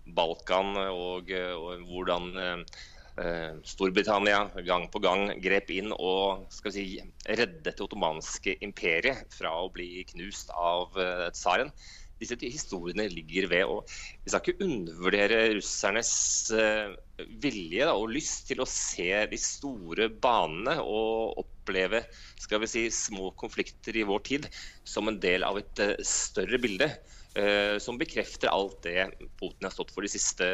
Balkan, 0.05 0.75
og, 0.77 1.31
eh, 1.33 1.53
og 1.57 1.81
hvordan 1.89 2.29
eh, 2.37 3.57
Storbritannia 3.65 4.43
gang 4.67 4.85
på 4.93 5.01
gang 5.01 5.29
grep 5.41 5.71
inn 5.73 5.93
og 5.95 6.45
skal 6.53 6.75
si, 6.75 6.85
reddet 7.25 7.63
det 7.65 7.81
ottomanske 7.81 8.57
imperiet 8.65 9.33
fra 9.33 9.55
å 9.63 9.71
bli 9.73 10.03
knust 10.11 10.53
av 10.53 10.93
eh, 11.01 11.29
tsaren 11.33 11.73
disse 12.21 12.37
historiene 12.39 13.07
ligger 13.11 13.47
ved. 13.51 13.65
og 13.65 13.89
Vi 14.23 14.31
skal 14.31 14.41
ikke 14.41 14.65
undervurdere 14.65 15.41
russernes 15.55 16.13
uh, 16.55 16.95
vilje 17.41 17.87
da, 17.87 17.95
og 17.95 18.13
lyst 18.15 18.47
til 18.49 18.63
å 18.63 18.69
se 18.69 19.09
de 19.31 19.39
store 19.41 20.09
banene 20.09 20.77
og 20.81 21.41
oppleve 21.43 22.03
skal 22.41 22.61
vi 22.63 22.71
si, 22.71 22.85
små 22.93 23.31
konflikter 23.39 23.97
i 23.97 24.05
vår 24.07 24.25
tid 24.27 24.49
som 24.87 25.09
en 25.11 25.19
del 25.21 25.45
av 25.47 25.59
et 25.61 25.83
uh, 25.83 25.95
større 26.05 26.61
bilde. 26.61 26.91
Uh, 27.35 27.75
som 27.83 27.99
bekrefter 27.99 28.47
alt 28.47 28.77
det 28.85 29.09
Putin 29.35 29.67
har 29.67 29.73
stått 29.75 29.91
for 29.91 30.05
de 30.05 30.11
siste 30.11 30.45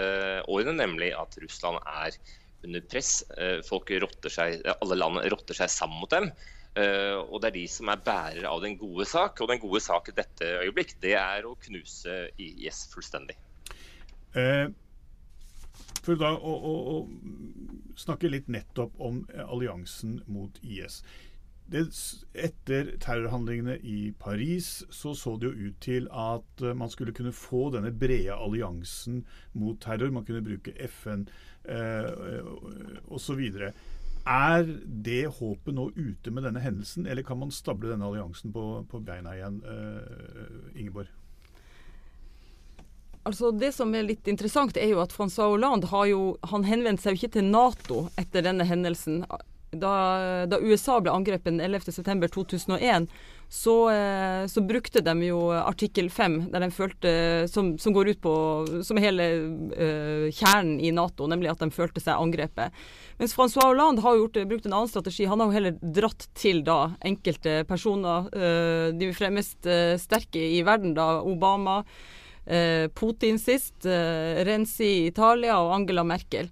årene, 0.49 0.79
nemlig 0.79 1.11
at 1.13 1.37
Russland 1.43 1.77
er 1.85 2.17
under 2.65 2.81
press. 2.85 3.23
Folk 3.65 3.89
rotter 4.03 4.29
seg, 4.29 4.59
alle 4.85 4.97
land 4.97 5.17
rotter 5.33 5.57
seg 5.57 5.69
sammen 5.73 5.97
mot 5.97 6.11
dem. 6.13 6.27
Uh, 6.71 7.19
og 7.27 7.41
det 7.43 7.49
er 7.49 7.55
de 7.57 7.65
som 7.67 7.89
er 7.91 7.99
bærer 7.99 8.45
av 8.47 8.61
den 8.63 8.77
gode 8.79 9.05
sak. 9.09 9.41
Og 9.43 9.49
den 9.51 9.59
gode 9.59 9.81
sak 9.83 10.07
i 10.07 10.15
dette 10.15 10.53
øyeblikk, 10.61 10.95
det 11.03 11.17
er 11.19 11.47
å 11.47 11.57
knuse 11.67 12.21
IS 12.39 12.85
fullstendig. 12.93 13.35
Eh, 14.39 14.69
for 16.05 16.15
da 16.15 16.31
å, 16.31 16.53
å, 16.55 16.75
å, 16.93 17.97
snakke 17.99 18.31
litt 18.31 18.47
nettopp 18.47 18.95
om 19.03 19.25
alliansen 19.43 20.21
mot 20.31 20.55
IS. 20.63 21.01
Det, 21.71 21.83
etter 22.39 22.95
terrorhandlingene 23.03 23.77
i 23.87 23.99
Paris 24.19 24.81
så 24.91 25.13
så 25.15 25.37
det 25.39 25.51
jo 25.51 25.69
ut 25.69 25.77
til 25.83 26.07
at 26.15 26.63
man 26.75 26.91
skulle 26.91 27.15
kunne 27.15 27.35
få 27.35 27.69
denne 27.75 27.91
brede 27.95 28.35
alliansen 28.35 29.21
mot 29.59 29.79
terror. 29.83 30.11
Man 30.11 30.25
kunne 30.27 30.43
bruke 30.43 30.73
FN 30.87 31.27
eh, 31.67 32.47
osv. 33.11 33.43
Er 34.27 34.67
det 34.85 35.25
håpet 35.39 35.73
nå 35.73 35.87
ute 35.95 36.31
med 36.31 36.45
denne 36.45 36.61
hendelsen, 36.61 37.07
eller 37.09 37.25
kan 37.25 37.39
man 37.41 37.51
stable 37.51 37.89
denne 37.89 38.05
alliansen 38.05 38.53
på, 38.53 38.65
på 38.91 39.01
beina 39.01 39.33
igjen? 39.37 39.61
Uh, 39.65 40.77
Ingeborg? 40.77 41.09
Altså 43.23 43.51
Det 43.53 43.71
som 43.73 43.93
er 43.93 44.05
litt 44.07 44.27
interessant, 44.29 44.77
er 44.77 44.93
jo 44.93 45.01
at 45.01 45.13
Francois 45.13 45.53
Hollande 45.53 45.89
har 45.91 46.07
jo, 46.09 46.21
han 46.53 46.65
henvendte 46.65 47.05
seg 47.05 47.15
jo 47.15 47.21
ikke 47.21 47.35
til 47.37 47.49
Nato 47.49 48.03
etter 48.17 48.45
denne 48.45 48.65
hendelsen. 48.65 49.23
Da, 49.71 49.93
da 50.49 50.59
USA 50.59 50.97
ble 51.01 51.13
angrepet 51.13 51.53
11.9.2001, 51.53 53.07
så, 53.51 53.89
eh, 53.91 54.47
så, 54.47 54.61
brukte 54.63 55.01
de 55.03 55.13
jo 55.25 55.39
artikkel 55.51 56.07
5, 56.09 56.37
der 56.53 56.63
de 56.63 56.69
følte, 56.71 57.09
som, 57.51 57.73
som 57.75 57.91
går 57.91 58.13
ut 58.13 58.21
på 58.23 58.35
Som 58.87 58.99
hele 59.03 59.25
uh, 59.75 60.27
kjernen 60.31 60.77
i 60.79 60.93
Nato, 60.95 61.27
nemlig 61.27 61.51
at 61.51 61.59
de 61.59 61.67
følte 61.75 61.99
seg 61.99 62.15
angrepet. 62.15 62.71
Mens 63.19 63.35
Francois 63.35 63.67
Hollande 63.67 64.05
har 64.05 64.15
gjort, 64.15 64.39
brukt 64.47 64.69
en 64.69 64.77
annen 64.77 64.87
strategi. 64.87 65.27
Han 65.27 65.43
har 65.43 65.51
jo 65.51 65.57
heller 65.57 65.75
dratt 65.83 66.29
til 66.31 66.63
da 66.63 66.93
enkelte 67.03 67.65
personer, 67.67 68.31
uh, 68.31 68.87
de 68.95 69.11
mest 69.35 69.67
uh, 69.67 69.99
sterke 69.99 70.39
i 70.39 70.63
verden, 70.63 70.95
da 70.95 71.17
Obama, 71.19 71.81
Putin 72.97 73.37
sist, 73.39 73.85
Renzi 73.85 74.87
i 74.87 75.03
Italia 75.11 75.59
og 75.61 75.75
Angela 75.75 76.01
Merkel. 76.03 76.47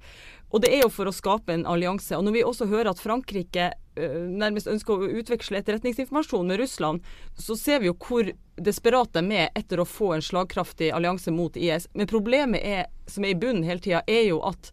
Og 0.50 0.64
det 0.64 0.72
er 0.74 0.84
jo 0.84 0.90
for 0.94 1.10
å 1.10 1.14
skape 1.14 1.54
en 1.54 1.68
allianse. 1.70 2.18
Og 2.18 2.26
når 2.26 2.36
vi 2.36 2.46
også 2.48 2.68
hører 2.70 2.92
at 2.92 3.02
Frankrike 3.02 3.72
nærmest 4.00 4.70
ønsker 4.72 4.96
å 4.96 5.10
utveksle 5.20 5.60
etterretningsinformasjon 5.60 6.48
med 6.48 6.62
Russland, 6.62 7.04
så 7.38 7.58
ser 7.60 7.82
vi 7.82 7.90
jo 7.90 7.98
hvor 8.00 8.32
desperat 8.56 9.12
de 9.16 9.24
er 9.36 9.50
etter 9.58 9.82
å 9.82 9.88
få 9.88 10.14
en 10.16 10.24
slagkraftig 10.24 10.92
allianse 10.96 11.32
mot 11.36 11.58
IS. 11.58 11.90
Men 11.94 12.10
problemet 12.10 12.64
er, 12.64 12.88
som 13.08 13.26
er 13.26 13.36
i 13.36 13.40
bunnen 13.40 13.68
hele 13.68 13.84
tida, 13.84 14.04
er 14.08 14.30
jo 14.30 14.42
at 14.48 14.72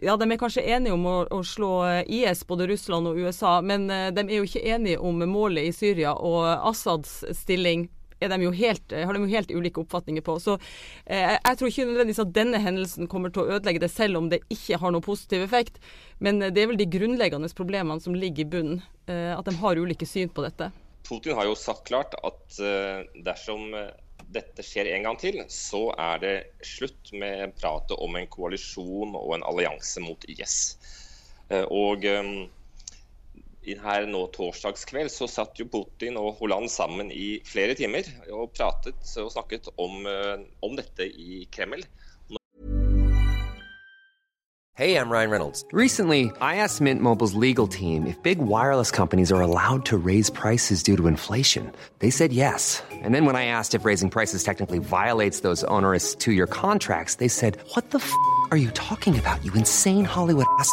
ja, 0.00 0.14
de 0.16 0.28
er 0.30 0.40
kanskje 0.40 0.64
enige 0.64 0.94
om 0.96 1.04
å, 1.08 1.16
å, 1.28 1.42
slå 1.44 1.72
IS, 2.08 2.44
både 2.48 2.70
Russland 2.70 3.10
og 3.10 3.18
USA, 3.20 3.58
men 3.60 3.88
de 3.88 4.22
er 4.22 4.36
jo 4.38 4.46
ikke 4.46 4.64
enige 4.76 5.00
om 5.00 5.20
målet 5.28 5.68
i 5.68 5.74
Syria 5.76 6.14
og 6.14 6.46
Assads 6.70 7.20
stilling 7.36 7.88
de 8.28 8.52
helt, 8.60 8.92
har 8.92 9.16
de 9.16 9.24
jo 9.24 9.30
helt 9.32 9.54
ulike 9.54 9.80
oppfatninger 9.80 10.24
på. 10.26 10.36
Så 10.42 10.58
eh, 11.06 11.36
jeg 11.38 11.56
tror 11.56 11.70
ikke 11.70 11.88
nødvendigvis 11.88 12.22
at 12.26 12.34
denne 12.36 12.60
hendelsen 12.60 13.08
kommer 13.10 13.32
til 13.32 13.46
å 13.46 13.56
ødelegge 13.56 13.84
det, 13.86 13.92
selv 13.94 14.20
om 14.20 14.28
det 14.32 14.42
ikke 14.52 14.80
har 14.82 14.92
noen 14.92 15.06
positiv 15.06 15.46
effekt. 15.46 15.80
Men 16.20 16.42
det 16.42 16.60
er 16.60 16.70
vel 16.70 16.80
de 16.80 16.90
grunnleggende 16.90 17.48
problemene 17.56 18.02
som 18.04 18.16
ligger 18.16 18.44
i 18.44 18.52
bunnen. 18.52 18.84
Eh, 19.10 19.32
at 19.36 19.48
de 19.48 19.56
har 19.62 19.80
ulike 19.80 20.06
syn 20.06 20.30
på 20.32 20.44
dette. 20.44 20.70
Putin 21.08 21.34
har 21.34 21.48
jo 21.48 21.56
sagt 21.58 21.88
klart 21.88 22.14
at 22.22 22.60
eh, 22.62 23.02
dersom 23.24 23.72
eh, 23.74 23.90
dette 24.30 24.62
skjer 24.62 24.92
en 24.94 25.08
gang 25.08 25.18
til, 25.18 25.40
så 25.50 25.88
er 25.98 26.22
det 26.22 26.34
slutt 26.66 27.10
med 27.16 27.56
pratet 27.58 27.98
om 27.98 28.14
en 28.16 28.28
koalisjon 28.30 29.16
og 29.18 29.34
en 29.34 29.46
allianse 29.48 30.02
mot 30.04 30.26
IS. 30.30 30.56
Eh, 31.50 31.64
og 31.66 32.06
her 33.80 34.06
nå 34.08 34.26
torsdagskveld 34.32 35.12
så 35.12 35.28
satt 35.28 35.60
jo 35.60 35.68
Putin 35.68 36.16
og 36.16 36.40
sammen 36.68 37.10
i 37.12 37.40
flere 37.44 37.74
timer 37.74 38.08
og 38.32 38.52
pratet 38.56 38.96
og 39.18 39.32
snakket 39.32 39.68
om, 39.76 40.06
eh, 40.06 40.38
om 40.62 40.76
dette 40.76 41.04
i 41.06 41.48
Kreml. 41.52 41.84
Hey, 44.80 44.96
I'm 44.96 45.10
Ryan 45.10 45.30
Reynolds. 45.30 45.62
Recently, 45.72 46.32
I 46.40 46.56
asked 46.56 46.80
Mint 46.80 47.02
Mobile's 47.02 47.34
legal 47.34 47.68
team 47.68 48.06
if 48.06 48.16
big 48.22 48.38
wireless 48.38 48.90
companies 48.90 49.30
are 49.30 49.42
allowed 49.42 49.84
to 49.84 49.98
raise 49.98 50.30
prices 50.30 50.82
due 50.82 50.96
to 50.96 51.06
inflation. 51.06 51.70
They 51.98 52.08
said 52.08 52.32
yes. 52.32 52.82
And 52.90 53.14
then 53.14 53.26
when 53.26 53.36
I 53.36 53.44
asked 53.44 53.74
if 53.74 53.84
raising 53.84 54.08
prices 54.08 54.42
technically 54.42 54.78
violates 54.78 55.40
those 55.40 55.64
onerous 55.64 56.14
two-year 56.14 56.46
contracts, 56.46 57.16
they 57.16 57.28
said, 57.28 57.58
"What 57.74 57.90
the 57.90 57.98
f*** 57.98 58.10
are 58.50 58.56
you 58.56 58.70
talking 58.70 59.18
about? 59.18 59.44
You 59.44 59.52
insane 59.52 60.06
Hollywood 60.06 60.46
ass." 60.58 60.72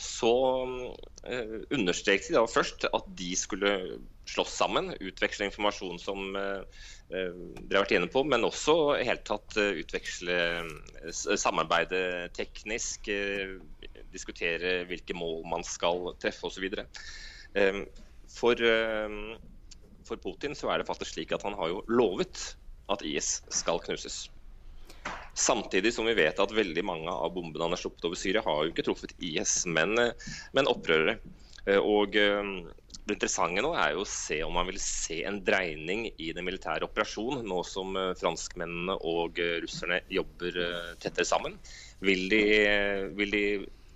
så 0.00 0.32
eh, 1.28 1.56
understreket 1.76 2.30
de 2.30 2.36
da 2.38 2.46
først 2.48 2.86
at 2.88 3.08
de 3.18 3.28
skulle 3.36 3.72
slåss 4.30 4.54
sammen, 4.62 4.92
utveksle 4.96 5.48
informasjon 5.50 6.00
som 6.00 6.36
eh, 6.38 6.62
dere 7.10 7.76
har 7.76 7.84
vært 7.84 7.94
inne 7.98 8.08
på, 8.12 8.22
men 8.24 8.46
også 8.46 8.76
helt 9.02 9.24
tatt 9.26 9.58
uh, 9.58 9.80
utveksle 9.82 10.36
samarbeide 11.10 12.30
teknisk, 12.36 13.10
diskutere 14.14 14.84
hvilke 14.86 15.16
mål 15.18 15.42
man 15.50 15.66
skal 15.66 16.12
treffe 16.22 16.46
osv. 16.46 16.68
For, 18.30 18.62
for 20.06 20.22
Putin 20.22 20.54
så 20.54 20.70
er 20.70 20.78
det 20.78 20.86
faktisk 20.86 21.16
slik 21.16 21.34
at 21.34 21.42
han 21.48 21.58
har 21.58 21.72
jo 21.72 21.82
lovet 21.90 22.52
at 22.94 23.02
IS 23.02 23.40
skal 23.50 23.82
knuses. 23.82 24.28
Samtidig 25.40 25.94
som 25.94 26.08
vi 26.08 26.16
vet 26.18 26.40
at 26.42 26.52
veldig 26.52 26.82
mange 26.84 27.12
av 27.12 27.32
bombene 27.32 27.64
han 27.64 27.74
har 27.74 27.80
sluppet 27.80 28.04
over 28.08 28.18
Syria, 28.18 28.42
har 28.44 28.64
jo 28.64 28.72
ikke 28.72 28.84
truffet 28.84 29.14
IS, 29.24 29.62
men, 29.70 29.94
men 30.56 30.68
opprørere. 30.68 31.16
Og 31.80 32.16
det 32.16 33.14
interessante 33.14 33.62
nå 33.64 33.70
er 33.78 33.94
jo 33.94 34.04
å 34.04 34.08
se 34.08 34.40
om 34.44 34.54
man 34.56 34.68
vil 34.68 34.80
se 34.82 35.20
en 35.28 35.40
dreining 35.44 36.06
i 36.20 36.30
den 36.36 36.46
militære 36.46 36.86
operasjonen, 36.88 37.46
nå 37.48 37.62
som 37.68 37.96
franskmennene 38.20 38.96
og 39.06 39.40
russerne 39.64 40.00
jobber 40.12 40.60
tettere 41.02 41.28
sammen. 41.28 41.56
Vil 42.04 42.26
de, 42.32 42.42
vil 43.16 43.34
de 43.34 43.44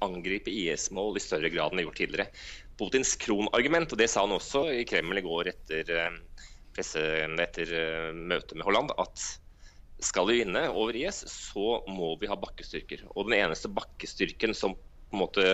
angripe 0.04 0.52
IS-mål 0.52 1.16
i 1.18 1.24
større 1.24 1.52
grad 1.52 1.72
enn 1.72 1.82
de 1.82 1.86
gjort 1.88 2.00
tidligere? 2.02 2.30
Putins 2.78 3.14
kronargument, 3.20 3.92
og 3.94 4.00
det 4.00 4.10
sa 4.10 4.24
han 4.24 4.34
også 4.34 4.66
i 4.80 4.84
Kreml 4.88 5.20
i 5.20 5.24
går 5.24 5.52
etter, 5.52 5.94
etter 6.80 7.74
møtet 8.16 8.56
med 8.58 8.66
Holland, 8.66 8.94
at 8.98 9.28
skal 10.04 10.28
vi 10.28 10.40
vinne 10.42 10.66
over 10.72 10.96
IS, 10.98 11.22
så 11.30 11.80
må 11.90 12.14
vi 12.20 12.30
ha 12.30 12.38
bakkestyrker. 12.38 13.06
Og 13.14 13.28
den 13.28 13.38
eneste 13.40 13.70
bakkestyrken 13.72 14.54
som 14.56 14.76
på 14.76 15.16
en 15.18 15.22
måte 15.22 15.44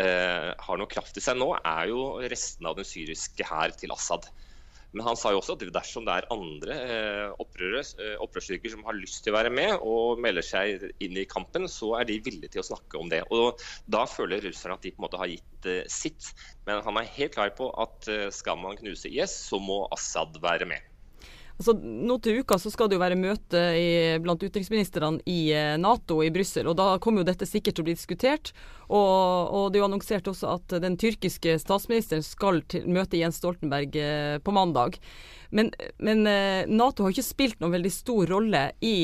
eh, 0.00 0.50
har 0.56 0.80
noe 0.80 0.90
kraft 0.90 1.18
i 1.20 1.24
seg 1.24 1.36
nå, 1.40 1.50
er 1.58 1.90
jo 1.90 2.04
resten 2.32 2.68
av 2.68 2.78
den 2.78 2.88
syriske 2.88 3.46
hær 3.48 3.74
til 3.76 3.92
Assad. 3.94 4.30
Men 4.92 5.06
han 5.06 5.16
sa 5.16 5.30
jo 5.32 5.40
også 5.40 5.54
at 5.56 5.64
dersom 5.72 6.04
det 6.04 6.14
er 6.14 6.28
andre 6.34 6.76
eh, 6.76 7.30
eh, 7.32 8.14
opprørsstyrker 8.20 8.74
som 8.74 8.84
har 8.84 8.98
lyst 8.98 9.22
til 9.24 9.32
å 9.32 9.38
være 9.38 9.52
med 9.54 9.72
og 9.80 10.20
melder 10.20 10.44
seg 10.44 10.84
inn 11.02 11.16
i 11.16 11.28
kampen, 11.28 11.64
så 11.70 11.94
er 12.00 12.08
de 12.08 12.18
villige 12.24 12.52
til 12.52 12.62
å 12.62 12.68
snakke 12.74 13.00
om 13.00 13.08
det. 13.12 13.22
Og 13.32 13.60
Da 13.88 14.04
føler 14.08 14.44
russerne 14.44 14.76
at 14.76 14.84
de 14.84 14.92
på 14.92 15.00
en 15.00 15.06
måte 15.06 15.20
har 15.20 15.32
gitt 15.32 15.68
eh, 15.68 15.84
sitt. 15.88 16.34
Men 16.68 16.84
han 16.84 17.00
er 17.00 17.12
helt 17.16 17.36
klar 17.36 17.54
på 17.56 17.70
at 17.72 18.08
eh, 18.12 18.28
skal 18.34 18.60
man 18.60 18.76
knuse 18.80 19.08
IS, 19.08 19.36
så 19.48 19.60
må 19.62 19.86
Assad 19.96 20.36
være 20.44 20.68
med. 20.68 20.91
Altså, 21.60 21.74
nå 21.76 22.16
til 22.22 22.40
uka 22.42 22.56
så 22.58 22.72
skal 22.72 22.88
det 22.88 22.96
jo 22.96 23.02
være 23.02 23.18
møte 23.20 23.60
i, 23.76 23.88
blant 24.22 24.40
utenriksministrene 24.42 25.20
i 25.28 25.52
eh, 25.54 25.74
Nato 25.80 26.22
i 26.24 26.30
Brussel. 26.32 26.68
og 26.70 26.78
Da 26.80 26.96
kommer 27.02 27.22
jo 27.22 27.28
dette 27.28 27.48
sikkert 27.48 27.76
til 27.76 27.84
å 27.84 27.88
bli 27.90 27.96
diskutert. 27.98 28.52
Og, 28.88 28.96
og, 28.98 29.66
det 29.70 29.78
er 29.78 29.84
jo 29.84 29.88
annonsert 29.90 30.26
også 30.32 30.56
at 30.56 30.74
den 30.82 30.98
tyrkiske 31.00 31.54
statsministeren 31.62 32.24
skal 32.26 32.60
til 32.72 32.88
møte 32.92 33.20
Jens 33.20 33.38
Stoltenberg 33.40 33.96
eh, 34.00 34.38
på 34.42 34.56
mandag. 34.56 34.98
Men, 35.52 35.68
men, 36.00 36.24
eh, 36.26 36.64
Nato 36.72 37.04
har 37.04 37.12
ikke 37.12 37.26
spilt 37.28 37.60
noen 37.60 37.76
veldig 37.76 37.92
stor 37.92 38.32
rolle 38.32 38.64
i 38.80 38.96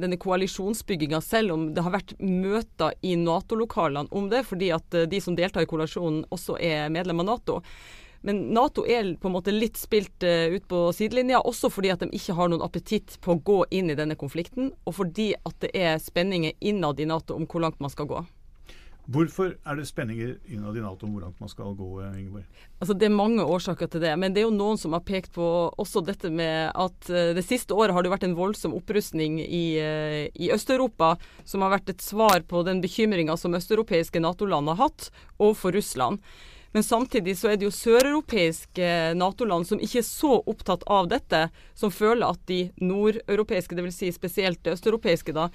denne 0.00 0.16
koalisjonsbygginga, 0.20 1.20
selv 1.24 1.54
om 1.54 1.70
det 1.76 1.84
har 1.84 1.94
vært 1.94 2.16
møter 2.18 2.96
i 3.04 3.14
Nato-lokalene 3.20 4.08
om 4.16 4.30
det, 4.32 4.46
fordi 4.48 4.72
at 4.72 5.02
de 5.12 5.20
som 5.20 5.36
deltar 5.36 5.66
i 5.66 5.70
koalisjonen 5.70 6.24
også 6.32 6.56
er 6.56 6.88
medlem 6.92 7.20
av 7.20 7.34
Nato. 7.34 7.60
Men 8.26 8.42
Nato 8.54 8.84
er 8.84 9.14
på 9.16 9.30
en 9.30 9.36
måte 9.36 9.54
litt 9.54 9.78
spilt 9.80 10.26
uh, 10.26 10.52
ut 10.52 10.66
på 10.68 10.82
sidelinja, 10.96 11.40
også 11.40 11.70
fordi 11.72 11.92
at 11.94 12.02
de 12.04 12.10
ikke 12.16 12.36
har 12.36 12.50
noen 12.52 12.64
appetitt 12.64 13.16
på 13.24 13.36
å 13.36 13.40
gå 13.40 13.62
inn 13.72 13.92
i 13.92 13.96
denne 13.96 14.18
konflikten, 14.20 14.74
og 14.84 14.98
fordi 14.98 15.32
at 15.38 15.56
det 15.64 15.72
er 15.76 15.96
spenninger 16.02 16.58
innad 16.60 17.00
i 17.00 17.08
Nato 17.08 17.38
om 17.38 17.48
hvor 17.48 17.64
langt 17.64 17.80
man 17.80 17.92
skal 17.92 18.10
gå. 18.10 18.20
Hvorfor 19.10 19.56
er 19.66 19.78
det 19.78 19.88
spenninger 19.88 20.36
innad 20.52 20.76
i 20.76 20.82
Nato 20.84 21.08
om 21.08 21.14
hvor 21.16 21.24
langt 21.24 21.40
man 21.42 21.50
skal 21.50 21.72
gå? 21.74 21.88
Eh, 22.04 22.18
Ingeborg? 22.20 22.44
Altså 22.78 22.94
Det 22.94 23.08
er 23.08 23.16
mange 23.16 23.42
årsaker 23.42 23.88
til 23.90 24.04
det. 24.04 24.12
Men 24.20 24.36
det 24.36 24.42
er 24.42 24.46
jo 24.46 24.54
noen 24.54 24.78
som 24.78 24.92
har 24.94 25.02
pekt 25.02 25.32
på 25.34 25.46
også 25.80 26.04
dette 26.06 26.30
med 26.30 26.70
at 26.70 27.10
uh, 27.10 27.32
det 27.34 27.42
siste 27.48 27.74
året 27.74 27.96
har 27.96 28.06
det 28.06 28.12
vært 28.12 28.28
en 28.28 28.36
voldsom 28.38 28.76
opprustning 28.76 29.40
i, 29.40 29.64
i 29.80 30.52
Øst-Europa, 30.54 31.16
som 31.48 31.64
har 31.64 31.74
vært 31.74 31.90
et 31.96 32.04
svar 32.04 32.44
på 32.46 32.62
den 32.68 32.84
bekymringa 32.84 33.34
som 33.40 33.56
østeuropeiske 33.56 34.22
Nato-land 34.22 34.70
har 34.74 34.82
hatt 34.84 35.10
overfor 35.40 35.74
Russland. 35.74 36.22
Men 36.72 36.84
samtidig 36.86 37.34
så 37.38 37.50
er 37.50 37.58
det 37.58 37.66
jo 37.66 37.74
søreuropeiske 37.74 38.90
Nato-land 39.18 39.66
som 39.66 39.80
ikke 39.82 39.98
er 40.04 40.06
så 40.06 40.36
opptatt 40.38 40.84
av 40.86 41.08
dette, 41.10 41.48
som 41.74 41.90
føler 41.90 42.28
at 42.28 42.44
de 42.46 42.60
nordeuropeiske, 42.78 43.74
dvs. 43.74 43.98
Si 43.98 44.12
spesielt 44.14 44.70
østeuropeiske, 44.70 45.34
da, 45.34 45.48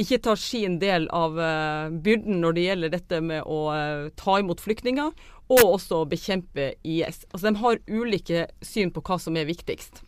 ikke 0.00 0.22
tar 0.24 0.40
sin 0.40 0.78
del 0.80 1.04
av 1.12 1.36
uh, 1.36 1.92
byrden 1.92 2.40
når 2.40 2.56
det 2.56 2.66
gjelder 2.68 2.94
dette 2.96 3.20
med 3.20 3.44
å 3.44 3.60
uh, 3.76 4.08
ta 4.16 4.38
imot 4.40 4.64
flyktninger, 4.64 5.12
og 5.52 5.62
også 5.68 6.00
bekjempe 6.08 6.72
IS. 6.80 7.26
Altså 7.28 7.50
De 7.50 7.60
har 7.60 7.82
ulike 7.92 8.48
syn 8.64 8.94
på 8.94 9.04
hva 9.04 9.20
som 9.20 9.36
er 9.36 9.50
viktigst. 9.50 10.00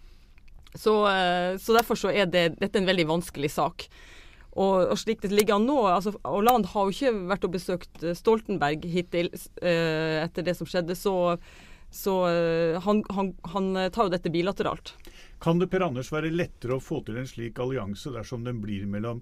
Så, 0.76 0.92
så 1.60 1.72
derfor 1.72 1.96
så 1.96 2.10
er 2.12 2.26
det, 2.28 2.58
dette 2.60 2.76
en 2.76 2.88
veldig 2.88 3.06
vanskelig 3.08 3.48
sak. 3.54 3.86
Og, 4.56 4.88
og, 4.88 4.96
slik 4.96 5.20
det 5.20 5.34
ligger 5.34 5.58
an 5.58 5.66
nå 5.68 5.76
altså 5.90 6.14
Hollande 6.24 6.70
har 6.72 6.88
jo 6.88 6.94
ikke 6.94 7.28
vært 7.28 7.44
og 7.44 7.52
besøkt 7.52 8.04
Stoltenberg 8.16 8.86
hittil 8.88 9.28
etter 9.60 10.46
det 10.46 10.54
som 10.56 10.68
skjedde, 10.68 10.96
så, 10.96 11.36
så 11.92 12.14
han, 12.86 13.02
han, 13.12 13.34
han 13.52 13.68
tar 13.92 14.08
jo 14.08 14.14
dette 14.14 14.32
bilateralt. 14.32 14.94
Kan 15.44 15.60
det 15.60 15.68
Per 15.68 15.84
Anders 15.84 16.08
være 16.14 16.32
lettere 16.32 16.78
å 16.78 16.80
få 16.80 17.02
til 17.04 17.20
en 17.20 17.28
slik 17.28 17.60
allianse 17.60 18.14
dersom 18.14 18.48
den 18.48 18.62
blir 18.64 18.88
mellom 18.88 19.20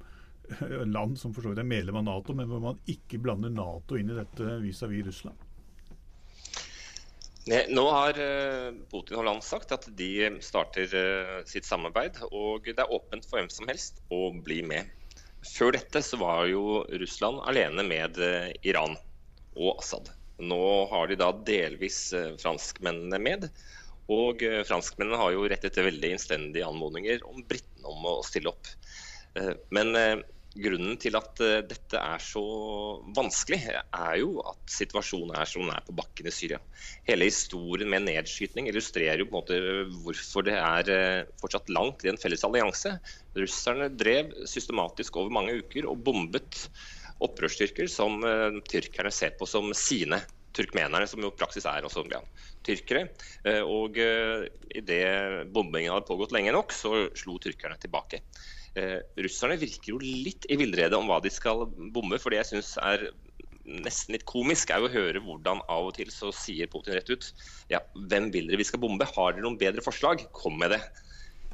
land 0.86 1.18
som 1.18 1.34
for 1.34 1.42
så 1.42 1.50
vidt 1.50 1.62
er 1.64 1.66
medlem 1.66 1.98
av 1.98 2.06
Nato, 2.06 2.36
men 2.36 2.48
hvor 2.50 2.62
man 2.62 2.78
ikke 2.90 3.18
blander 3.22 3.50
Nato 3.50 3.98
inn 3.98 4.12
i 4.12 4.18
dette 4.18 4.58
vis-à-vis 4.62 5.02
-vis 5.02 5.06
Russland? 5.06 5.50
Nå 7.68 7.90
har 7.90 8.16
eh, 8.16 8.72
Putin 8.88 9.18
og 9.18 9.20
Holland 9.20 9.42
sagt 9.44 9.72
at 9.72 9.84
de 9.96 10.30
starter 10.40 10.88
eh, 10.96 11.40
sitt 11.44 11.66
samarbeid, 11.68 12.16
og 12.32 12.64
det 12.64 12.80
er 12.80 12.92
åpent 12.92 13.26
for 13.28 13.36
hvem 13.36 13.50
som 13.52 13.68
helst 13.68 14.00
å 14.08 14.30
bli 14.32 14.62
med. 14.64 14.88
Før 15.44 15.74
dette 15.76 16.02
så 16.04 16.18
var 16.20 16.46
jo 16.50 16.82
Russland 17.00 17.42
alene 17.48 17.84
med 17.86 18.20
eh, 18.22 18.50
Iran 18.66 18.96
og 19.54 19.78
Assad. 19.78 20.10
Nå 20.42 20.60
har 20.90 21.08
de 21.10 21.18
da 21.20 21.30
delvis 21.46 21.98
franskmennene 22.42 23.20
med. 23.22 23.48
Og 24.10 24.42
franskmennene 24.66 25.16
har 25.20 25.30
jo 25.32 25.44
rettet 25.48 25.78
veldig 25.78 26.10
innstendige 26.16 26.66
anmodninger 26.66 27.22
om 27.28 27.44
britene 27.46 27.86
om 27.88 28.08
å 28.10 28.16
stille 28.26 28.50
opp. 28.50 28.66
Men 29.72 29.94
Grunnen 30.54 30.94
til 31.02 31.16
at 31.18 31.40
eh, 31.42 31.64
dette 31.66 31.98
er 31.98 32.20
så 32.22 32.42
vanskelig, 33.16 33.58
er 33.74 34.18
jo 34.20 34.36
at 34.46 34.70
situasjonen 34.70 35.34
er 35.34 35.48
som 35.50 35.64
den 35.64 35.72
er 35.74 35.82
på 35.82 35.96
bakken 35.98 36.28
i 36.30 36.34
Syria. 36.34 36.60
Hele 37.08 37.26
historien 37.26 37.90
med 37.90 38.06
nedskytning 38.06 38.70
illustrerer 38.70 39.18
jo 39.18 39.26
på 39.26 39.34
en 39.34 39.40
måte 39.40 39.58
hvorfor 40.04 40.46
det 40.46 40.54
er 40.60 40.92
eh, 40.94 41.32
fortsatt 41.42 41.74
langt 41.74 42.06
i 42.06 42.12
en 42.12 42.20
felles 42.22 42.46
allianse. 42.46 42.94
Russerne 43.34 43.90
drev 43.98 44.30
systematisk 44.46 45.18
over 45.18 45.34
mange 45.34 45.58
uker 45.58 45.90
og 45.90 46.06
bombet 46.06 46.68
opprørsstyrker 47.24 47.90
som 47.90 48.22
uh, 48.26 48.62
tyrkerne 48.70 49.10
ser 49.14 49.34
på 49.38 49.46
som 49.50 49.70
sine. 49.74 50.22
Turkmenerne, 50.54 51.06
som 51.10 51.22
jo 51.22 51.32
praksis 51.34 51.64
er 51.66 51.82
også 51.82 52.04
ja, 52.12 52.20
tyrkere. 52.62 53.08
Og 53.66 53.96
idet 53.98 55.48
bombingen 55.50 55.90
hadde 55.90 56.06
pågått 56.06 56.30
lenge 56.36 56.52
nok, 56.54 56.70
så 56.70 57.08
slo 57.18 57.40
tyrkerne 57.42 57.74
tilbake. 57.82 58.20
Eh, 58.74 58.98
russerne 59.22 59.56
virker 59.60 59.92
jo 59.92 60.00
litt 60.02 60.48
i 60.50 60.58
villrede 60.58 60.98
om 60.98 61.06
hva 61.10 61.20
de 61.22 61.30
skal 61.30 61.66
bomme. 61.94 62.18
For 62.22 62.34
det 62.34 62.42
jeg 62.42 62.50
syns 62.54 62.74
er 62.82 63.06
nesten 63.64 64.16
litt 64.16 64.26
komisk, 64.28 64.70
er 64.70 64.82
jo 64.82 64.90
å 64.90 64.92
høre 64.92 65.22
hvordan 65.24 65.62
av 65.72 65.88
og 65.88 65.94
til 65.96 66.10
så 66.12 66.32
sier 66.36 66.68
Putin 66.70 66.98
rett 66.98 67.08
ut 67.08 67.30
ja, 67.72 67.80
hvem 68.10 68.28
vil 68.34 68.50
dere 68.50 68.60
vi 68.60 68.66
skal 68.68 68.82
bombe? 68.82 69.08
Har 69.14 69.32
dere 69.32 69.46
noen 69.46 69.60
bedre 69.60 69.84
forslag? 69.84 70.26
Kom 70.36 70.58
med 70.60 70.74
det. 70.74 70.82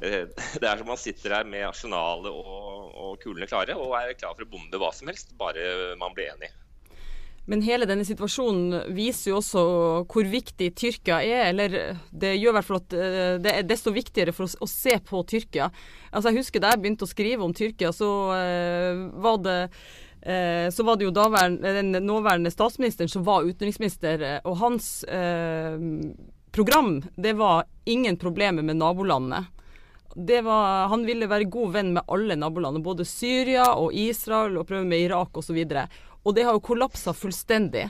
Eh, 0.01 0.25
det 0.61 0.67
er 0.67 0.81
som 0.81 0.89
man 0.91 0.99
sitter 0.99 1.37
her 1.37 1.47
med 1.47 1.67
arsenalet 1.69 2.33
og, 2.33 2.89
og 2.91 3.21
kulene 3.23 3.49
klare 3.49 3.77
og 3.77 3.95
er 3.99 4.17
klar 4.17 4.35
for 4.35 4.47
å 4.47 4.51
bombe 4.51 4.81
hva 4.81 4.91
som 4.95 5.11
helst, 5.11 5.35
bare 5.39 5.95
man 6.01 6.17
blir 6.17 6.33
enig. 6.33 6.51
Men 7.51 7.63
hele 7.65 7.87
denne 7.89 8.05
situasjonen 8.07 8.93
viser 8.95 9.33
jo 9.33 9.39
også 9.41 9.63
hvor 10.07 10.29
viktig 10.31 10.69
Tyrkia 10.79 11.19
er. 11.19 11.49
Eller 11.49 11.97
det 12.09 12.37
gjør 12.37 12.53
i 12.53 12.57
hvert 12.57 12.69
fall 12.69 12.79
at 12.79 12.95
eh, 12.95 13.33
det 13.43 13.55
er 13.57 13.67
desto 13.67 13.91
viktigere 13.95 14.35
for 14.35 14.47
oss 14.47 14.55
å 14.63 14.69
se 14.71 14.95
på 15.03 15.23
Tyrkia. 15.27 15.67
Altså 16.11 16.31
Jeg 16.31 16.45
husker 16.45 16.63
da 16.63 16.71
jeg 16.71 16.83
begynte 16.85 17.07
å 17.07 17.11
skrive 17.11 17.43
om 17.43 17.55
Tyrkia, 17.55 17.91
så 17.95 18.13
uh, 18.31 19.03
var 19.23 19.43
det 19.43 19.59
så 20.21 20.83
var 20.85 20.99
det 21.01 21.07
jo 21.07 21.13
den 21.17 21.95
nåværende 22.05 22.51
statsministeren 22.53 23.09
som 23.09 23.23
var 23.25 23.41
utenriksminister, 23.41 24.21
og 24.45 24.59
hans 24.59 25.01
eh, 25.09 25.81
program 26.53 26.99
det 27.15 27.33
var 27.33 27.63
ingen 27.89 28.19
problemer 28.21 28.61
med 28.61 28.77
nabolandene. 28.77 29.45
Var, 30.15 30.87
han 30.87 31.05
ville 31.07 31.29
være 31.31 31.47
god 31.49 31.73
venn 31.73 31.93
med 31.95 32.03
alle 32.11 32.35
nabolandene, 32.35 32.83
både 32.83 33.07
Syria 33.07 33.71
og 33.79 33.95
Israel, 33.95 34.57
og 34.59 34.67
prøve 34.67 34.85
med 34.85 35.05
Irak 35.07 35.37
osv. 35.39 35.55
Og, 35.55 35.71
så 35.71 36.10
og 36.23 36.35
det 36.35 36.45
har 36.47 36.57
jo 36.57 36.65
kollapsa 36.65 37.13
fullstendig. 37.17 37.87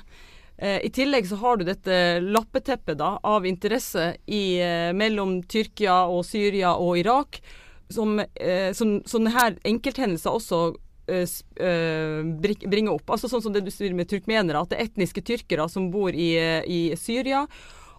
Eh, 0.62 0.80
I 0.86 0.92
tillegg 0.94 1.26
så 1.28 1.40
har 1.42 1.58
du 1.58 1.66
dette 1.66 2.22
lappeteppet 2.22 3.00
da, 3.00 3.16
av 3.24 3.48
interesse 3.50 4.16
i, 4.26 4.62
eh, 4.62 4.92
mellom 4.94 5.40
Tyrkia 5.44 6.04
og 6.06 6.24
Syria 6.26 6.76
og 6.78 7.00
Irak, 7.02 7.42
som, 7.90 8.20
eh, 8.20 8.72
som 8.74 9.02
sånne 9.04 9.34
her 9.34 9.58
enkelthendelser 9.66 10.32
også 10.32 10.64
bringer 11.12 12.94
opp. 12.94 13.10
Altså 13.10 13.28
Sånn 13.28 13.42
som 13.44 13.52
det 13.52 13.66
du 13.66 13.72
sier 13.72 13.92
med 13.94 14.08
turkmenere, 14.08 14.62
at 14.62 14.70
det 14.70 14.78
er 14.80 14.86
etniske 14.86 15.22
tyrkere 15.26 15.68
som 15.68 15.90
bor 15.92 16.14
i, 16.14 16.38
i 16.64 16.96
Syria. 16.96 17.48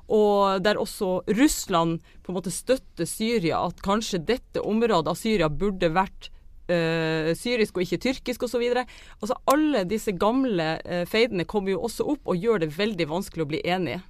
Og 0.08 0.62
der 0.62 0.80
også 0.80 1.20
Russland 1.28 2.00
på 2.22 2.32
en 2.32 2.38
måte 2.38 2.54
støtter 2.54 3.04
Syria, 3.04 3.66
at 3.66 3.82
kanskje 3.84 4.24
dette 4.24 4.64
området 4.64 5.12
av 5.12 5.18
Syria 5.18 5.50
burde 5.50 5.92
vært 5.92 6.30
uh, 6.72 7.30
syrisk 7.38 7.76
og 7.76 7.84
ikke 7.84 8.00
tyrkisk 8.02 8.46
osv. 8.46 8.64
Altså, 8.74 9.36
alle 9.50 9.84
disse 9.88 10.14
gamle 10.16 10.74
uh, 10.82 11.02
feidene 11.08 11.46
kommer 11.48 11.74
jo 11.74 11.82
også 11.86 12.06
opp 12.14 12.32
og 12.32 12.40
gjør 12.40 12.64
det 12.64 12.72
veldig 12.76 13.08
vanskelig 13.10 13.44
å 13.44 13.50
bli 13.52 13.62
enige. 13.64 14.00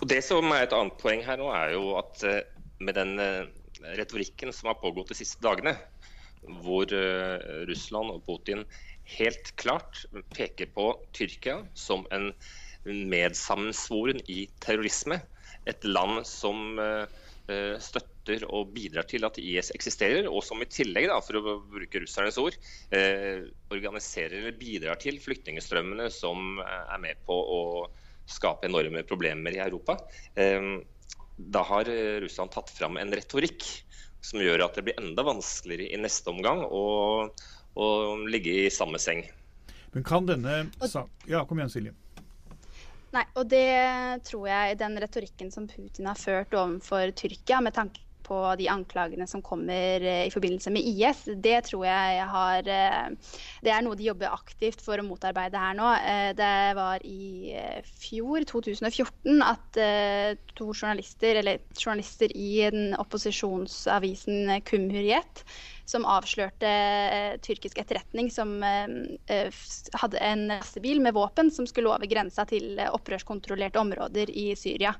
Og 0.00 0.08
Det 0.08 0.22
som 0.24 0.48
er 0.56 0.64
et 0.64 0.76
annet 0.76 0.96
poeng 1.00 1.22
her 1.26 1.40
nå, 1.40 1.50
er 1.52 1.74
jo 1.76 1.94
at 2.00 2.24
uh, 2.24 2.40
med 2.80 2.96
den 2.96 3.18
retorikken 3.96 4.54
som 4.56 4.70
har 4.70 4.80
pågått 4.80 5.12
de 5.12 5.18
siste 5.18 5.40
dagene, 5.44 5.74
hvor 6.64 6.88
Russland 7.68 8.08
og 8.14 8.22
Putin 8.24 8.62
helt 9.18 9.50
klart 9.60 10.06
peker 10.32 10.70
på 10.72 10.86
Tyrkia 11.16 11.58
som 11.76 12.06
en 12.16 12.30
medsammensvoren 12.88 14.22
i 14.32 14.46
terrorisme. 14.64 15.20
Et 15.68 15.84
land 15.84 16.24
som 16.28 16.80
støtter 16.80 17.29
støtter 17.82 18.44
og 18.48 18.70
bidrar 18.74 19.06
til 19.10 19.26
at 19.26 19.38
IS 19.42 19.72
eksisterer, 19.74 20.28
og 20.30 20.44
som 20.46 20.62
i 20.62 20.68
tillegg, 20.70 21.08
da, 21.10 21.18
for 21.24 21.40
å 21.40 21.56
bruke 21.72 22.02
russernes 22.02 22.38
ord, 22.40 22.56
eh, 22.94 23.46
organiserer 23.74 24.38
eller 24.40 24.58
bidrar 24.58 25.00
til 25.02 25.20
flyktningstrømmene 25.22 26.10
som 26.14 26.60
er 26.62 27.02
med 27.02 27.20
på 27.26 27.34
å 27.34 27.60
skape 28.30 28.68
enorme 28.68 29.02
problemer 29.08 29.56
i 29.56 29.62
Europa. 29.62 29.98
Eh, 30.38 30.80
da 31.40 31.62
har 31.64 31.88
Russland 32.20 32.52
tatt 32.52 32.68
fram 32.68 32.98
en 33.00 33.14
retorikk 33.16 33.64
som 34.20 34.42
gjør 34.42 34.66
at 34.66 34.76
det 34.76 34.84
blir 34.86 34.98
enda 35.00 35.24
vanskeligere 35.24 35.94
i 35.94 36.00
neste 36.00 36.28
omgang 36.32 36.62
å, 36.66 36.84
å 37.72 37.86
ligge 38.28 38.66
i 38.66 38.72
samme 38.72 39.00
seng. 39.00 39.24
Men 39.94 40.06
kan 40.06 40.28
denne 40.28 40.62
Ja, 41.26 41.44
kom 41.48 41.58
igjen, 41.58 41.72
Silje. 41.72 41.94
Nei, 43.10 43.24
og 43.34 43.48
det 43.50 44.22
tror 44.28 44.46
jeg 44.46 44.78
den 44.78 44.98
retorikken 45.02 45.50
som 45.50 45.66
Putin 45.70 46.06
har 46.06 46.18
ført 46.18 46.54
overfor 46.54 47.10
Tyrkia, 47.18 47.58
med 47.64 47.74
tanke 47.74 48.04
på 48.30 48.38
de 48.60 48.68
anklagene 48.70 49.26
som 49.26 49.42
kommer 49.42 50.04
eh, 50.06 50.26
i 50.28 50.32
forbindelse 50.32 50.70
med 50.74 50.86
IS. 50.86 51.24
Det 51.42 51.56
tror 51.66 51.86
jeg 51.88 52.26
har 52.34 52.70
eh, 52.70 53.32
Det 53.64 53.72
er 53.74 53.82
noe 53.84 53.98
de 53.98 54.06
jobber 54.06 54.30
aktivt 54.30 54.84
for 54.84 55.00
å 55.00 55.06
motarbeide 55.06 55.58
her 55.58 55.74
nå. 55.78 55.90
Eh, 55.98 56.30
det 56.38 56.52
var 56.78 57.02
i 57.06 57.54
fjor, 58.00 58.44
2014, 58.46 59.42
at 59.42 59.80
to 60.58 60.70
journalister, 60.70 61.40
eller 61.40 61.60
journalister 61.74 62.32
i 62.36 62.52
den 62.70 62.94
opposisjonsavisen 63.00 64.60
Kumhuriyet, 64.66 65.44
som 65.90 66.06
avslørte 66.06 66.70
eh, 66.70 67.34
tyrkisk 67.42 67.80
etterretning 67.82 68.30
som 68.32 68.54
eh, 68.62 69.50
hadde 70.02 70.22
en 70.22 70.46
lastebil 70.52 71.02
med 71.02 71.16
våpen 71.16 71.50
som 71.54 71.66
skulle 71.68 71.90
over 71.90 72.10
grensa 72.10 72.46
til 72.48 72.78
opprørskontrollerte 72.86 73.80
områder 73.80 74.30
i 74.30 74.50
Syria. 74.58 74.94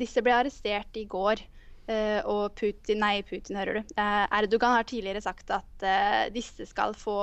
Disse 0.00 0.22
ble 0.24 0.36
arrestert 0.38 0.96
i 0.96 1.04
går. 1.08 1.42
Uh, 1.88 2.20
og 2.28 2.42
Putin, 2.58 3.00
nei, 3.00 3.22
Putin, 3.24 3.56
hører 3.56 3.78
du. 3.78 3.92
Uh, 3.96 4.24
Erdogan 4.36 4.74
har 4.76 4.84
tidligere 4.88 5.22
sagt 5.24 5.48
at 5.56 5.84
uh, 5.88 6.26
disse, 6.34 6.66
skal 6.68 6.92
få, 6.98 7.16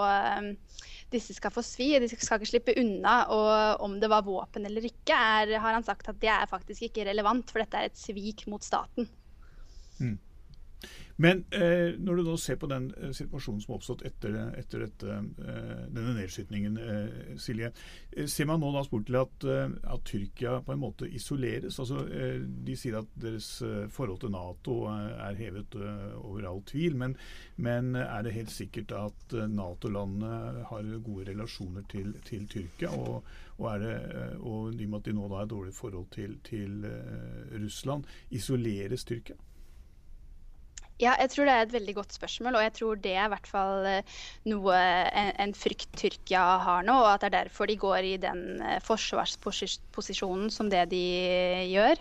disse 1.13 1.35
skal 1.37 1.53
få 1.53 1.61
svi, 1.65 1.91
de 2.01 2.09
skal 2.09 2.39
ikke 2.39 2.49
slippe 2.49 2.77
unna. 2.81 3.17
Og 3.35 3.85
om 3.85 3.99
det 4.01 4.09
var 4.09 4.25
våpen 4.25 4.65
eller 4.65 4.87
ikke, 4.89 5.13
er, 5.13 5.53
har 5.61 5.77
han 5.77 5.85
sagt 5.85 6.09
at 6.09 6.17
det 6.23 6.31
er 6.33 6.49
faktisk 6.49 6.87
ikke 6.89 7.05
relevant, 7.11 7.53
for 7.53 7.61
dette 7.61 7.77
er 7.77 7.91
et 7.91 7.99
svik 7.99 8.47
mot 8.49 8.65
staten. 8.65 9.09
Mm. 10.01 10.17
Men 11.15 11.45
eh, 11.55 11.95
når 11.95 12.17
du 12.19 12.27
nå 12.27 12.33
ser 12.41 12.57
på 12.59 12.67
den 12.67 12.89
eh, 12.99 13.11
situasjonen 13.15 13.61
som 13.63 13.71
har 13.71 13.79
oppstått 13.79 14.01
etter, 14.07 14.33
etter 14.59 14.83
dette, 14.83 15.13
eh, 15.15 15.85
denne 15.87 16.15
nedskytningen, 16.17 16.75
eh, 16.81 17.37
Silje, 17.39 17.69
eh, 18.11 18.27
ser 18.31 18.49
man 18.49 18.59
nå 18.59 18.73
da 18.75 18.83
spurt 18.83 19.07
til 19.07 19.19
at, 19.21 19.45
eh, 19.47 19.77
at, 19.93 20.03
Tyrkia 20.05 20.57
på 20.65 20.75
en 20.75 20.81
måte 20.81 21.07
isoleres? 21.07 21.79
Altså, 21.79 22.03
de 22.67 22.75
sier 22.77 22.99
at 22.99 23.15
deres 23.19 23.47
forhold 23.95 24.19
til 24.21 24.33
Nato 24.35 24.75
er 24.91 25.39
hevet 25.39 25.77
over 26.19 26.45
all 26.49 26.61
tvil, 26.67 26.99
men, 26.99 27.15
men 27.55 27.95
er 27.95 28.27
det 28.27 28.35
helt 28.35 28.53
sikkert 28.53 28.91
at 28.99 29.35
Nato-landene 29.49 30.67
har 30.69 30.91
gode 31.07 31.29
relasjoner 31.31 31.87
til, 31.91 32.13
til 32.27 32.45
Tyrkia? 32.51 32.91
Og, 32.91 33.23
og, 33.57 33.79
det, 33.81 33.95
og 34.43 34.75
i 34.75 34.85
og 34.85 34.91
med 34.91 34.99
at 34.99 35.09
de 35.09 35.17
nå 35.17 35.31
da 35.31 35.41
har 35.41 35.49
dårlig 35.49 35.73
forhold 35.73 36.11
til, 36.13 36.37
til 36.45 36.85
Russland, 37.55 38.05
isoleres 38.35 39.07
Tyrkia? 39.07 39.39
Ja, 40.95 41.11
jeg 41.19 41.27
tror 41.33 41.47
det 41.47 41.53
er 41.53 41.65
et 41.65 41.73
veldig 41.75 41.93
godt 41.97 42.13
spørsmål, 42.15 42.55
og 42.55 42.63
jeg 42.63 42.73
tror 42.77 42.99
det 43.03 43.11
er 43.19 43.25
i 43.27 43.31
hvert 43.33 43.49
fall 43.51 43.87
eh, 43.89 44.13
noe, 44.47 44.77
en, 45.19 45.33
en 45.43 45.53
frykt 45.57 45.89
Tyrkia 45.99 46.43
har 46.63 46.85
nå, 46.87 46.95
og 47.01 47.09
at 47.09 47.25
det 47.25 47.27
er 47.33 47.35
derfor 47.41 47.67
de 47.67 47.75
går 47.81 48.07
i 48.07 48.13
den 48.23 48.61
eh, 48.63 48.79
forsvarsposisjonen 48.85 50.47
som 50.55 50.71
det 50.71 50.85
de 50.93 51.03
gjør. 51.73 51.99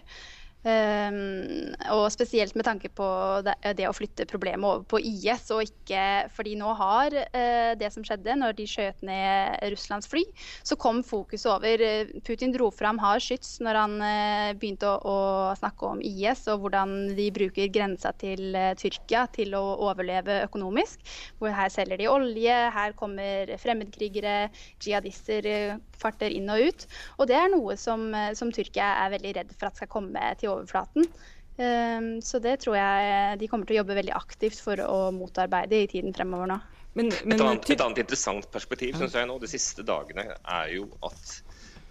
Um, 0.65 1.75
og 1.93 2.07
spesielt 2.09 2.55
med 2.57 2.65
tanke 2.65 2.89
på 2.97 3.07
det, 3.45 3.53
det, 3.77 3.85
å 3.85 3.93
flytte 3.93 4.25
problemet 4.25 4.65
over 4.65 4.87
på 4.89 5.01
IS. 5.05 5.51
og 5.53 5.67
ikke, 5.67 6.05
fordi 6.33 6.55
nå 6.57 6.71
har 6.79 7.13
uh, 7.13 7.73
det 7.77 7.91
som 7.93 8.07
skjedde 8.07 8.37
når 8.41 8.57
de 8.57 8.65
skjøt 8.69 9.05
ned 9.05 9.61
Russlands 9.75 10.09
fly, 10.09 10.23
så 10.65 10.79
kom 10.81 11.03
fokuset 11.05 11.51
over. 11.53 11.85
Putin 12.25 12.55
dro 12.55 12.71
fram 12.73 13.01
hard 13.03 13.21
skyts 13.25 13.59
når 13.65 13.81
han 13.83 13.99
uh, 14.01 14.57
begynte 14.57 14.89
å, 14.89 14.97
å, 15.05 15.19
snakke 15.61 15.91
om 15.93 16.01
IS 16.01 16.47
og 16.49 16.65
hvordan 16.65 16.97
de 17.19 17.29
bruker 17.35 17.69
grensa 17.73 18.15
til 18.17 18.57
uh, 18.57 18.73
Tyrkia 18.81 19.27
til 19.37 19.53
å 19.59 19.63
overleve 19.91 20.41
økonomisk. 20.47 21.05
Hvor 21.41 21.53
her 21.53 21.69
selger 21.73 22.01
de 22.01 22.09
olje, 22.09 22.57
her 22.73 22.97
kommer 22.97 23.53
fremmedkrigere, 23.61 24.49
jihadister 24.81 25.77
farter 26.01 26.35
inn 26.35 26.51
og 26.53 26.69
ut. 26.69 26.87
Og 27.19 27.31
det 27.31 27.39
er 27.39 27.53
noe 27.53 27.79
som, 27.81 28.11
som 28.37 28.53
Tyrkia 28.55 28.91
er 29.05 29.15
veldig 29.17 29.35
redd 29.39 29.57
for 29.57 29.71
at 29.71 29.81
skal 29.81 29.93
komme 29.93 30.35
til 30.41 30.53
overflaten. 30.53 31.09
Ehm, 31.57 32.23
så 32.23 32.41
det 32.43 32.59
tror 32.65 32.77
jeg 32.79 33.39
de 33.39 33.49
kommer 33.51 33.69
til 33.69 33.77
å 33.77 33.83
jobbe 33.83 33.99
veldig 34.01 34.15
aktivt 34.17 34.63
for 34.63 34.81
å 34.83 35.11
motarbeide 35.15 35.85
i 35.85 35.91
tiden 35.91 36.15
fremover 36.17 36.51
nå. 36.51 36.61
Men, 36.95 37.11
men, 37.27 37.37
et, 37.37 37.43
annet, 37.43 37.69
et, 37.71 37.83
annet, 37.83 38.01
interessant 38.05 38.47
perspektiv 38.55 38.95
synes 38.99 39.17
jeg 39.19 39.27
nå 39.27 39.39
de 39.43 39.51
siste 39.51 39.83
dagene 39.87 40.29
er 40.31 40.73
jo 40.77 40.87
at 41.07 41.39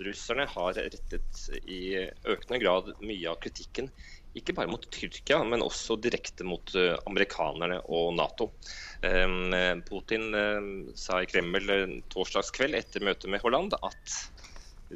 russerne 0.03 0.45
har 0.49 0.77
rettet 0.79 1.41
i 1.67 1.81
økende 2.01 2.59
grad 2.63 2.91
mye 3.03 3.31
av 3.31 3.39
kritikken 3.43 3.91
ikke 4.37 4.55
bare 4.57 4.71
mot 4.71 4.85
Tyrkia, 4.93 5.41
men 5.45 5.61
også 5.65 5.97
direkte 6.01 6.45
mot 6.47 6.73
uh, 6.77 6.95
amerikanerne 7.09 7.81
og 7.85 8.13
Nato. 8.17 8.49
Um, 9.05 9.53
Putin 9.87 10.29
uh, 10.33 10.93
sa 10.97 11.21
i 11.21 11.29
Kreml 11.29 11.61
torsdags 11.61 12.13
torsdagskveld 12.15 12.79
etter 12.79 13.05
møtet 13.05 13.29
med 13.29 13.43
Holland 13.45 13.77
at 13.77 14.17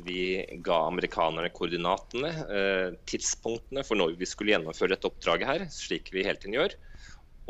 vi 0.05 0.45
ga 0.61 0.77
amerikanerne 0.87 1.49
koordinatene, 1.55 2.29
eh, 2.29 2.89
tidspunktene 3.09 3.83
for 3.87 3.99
når 3.99 4.17
vi 4.19 4.27
skulle 4.29 4.53
gjennomføre 4.53 4.93
dette 4.93 5.09
oppdraget 5.09 5.49
her, 5.49 5.65
slik 5.73 6.11
vi 6.13 6.25
hele 6.27 6.37
tiden 6.41 6.57
gjør. 6.57 6.75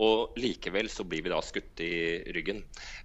Og 0.03 0.37
likevel 0.37 0.89
så 0.93 1.05
blir 1.09 1.23
vi 1.25 1.31
da 1.33 1.39
skutt 1.41 1.81
i 1.81 1.93
ryggen. 2.35 2.59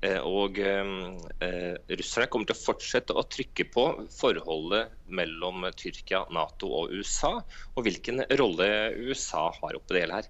Eh, 0.05 0.19
og 0.21 0.59
eh, 0.61 1.77
russerne 1.97 2.29
kommer 2.33 2.51
til 2.51 2.59
å 2.59 2.63
fortsette 2.63 3.17
å 3.17 3.25
trykke 3.33 3.69
på 3.73 3.87
forholdet 4.13 4.93
mellom 5.09 5.65
Tyrkia, 5.79 6.27
Nato 6.37 6.69
og 6.83 6.93
USA, 6.93 7.39
og 7.77 7.87
hvilken 7.87 8.27
rolle 8.41 8.69
USA 8.99 9.47
har 9.63 9.79
oppi 9.79 9.97
det 9.97 10.05
hele 10.05 10.21
her. 10.21 10.29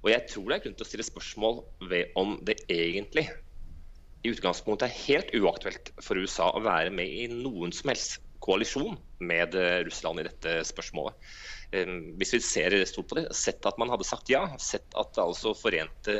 Og 0.00 0.10
jeg 0.14 0.26
tror 0.32 0.48
det 0.48 0.56
er 0.56 0.64
grunn 0.64 0.80
til 0.80 0.86
å 0.86 0.90
stille 0.90 1.06
spørsmål 1.06 1.62
ved 1.92 2.18
om 2.18 2.38
det 2.46 2.56
egentlig 2.72 3.28
i 4.20 4.32
utgangspunktet 4.32 4.88
er 4.88 4.98
helt 5.06 5.30
uaktuelt 5.36 5.92
for 6.04 6.20
USA 6.20 6.50
å 6.52 6.64
være 6.64 6.92
med 6.92 7.08
i 7.08 7.28
noen 7.32 7.72
som 7.72 7.92
helst 7.92 8.18
koalisjon 8.50 8.98
med 9.22 9.54
eh, 9.54 9.78
Russland 9.86 10.20
i 10.20 10.26
dette 10.26 10.60
spørsmålet. 10.66 11.32
Hvis 12.18 12.32
vi 12.34 12.40
ser 12.42 12.74
stort 12.90 13.06
på 13.12 13.14
det, 13.14 13.28
sett 13.38 13.66
at 13.68 13.76
man 13.78 13.92
hadde 13.92 14.02
sagt 14.02 14.30
ja, 14.32 14.40
sett 14.58 14.90
at 14.98 15.20
altså 15.22 15.52
forente 15.54 16.16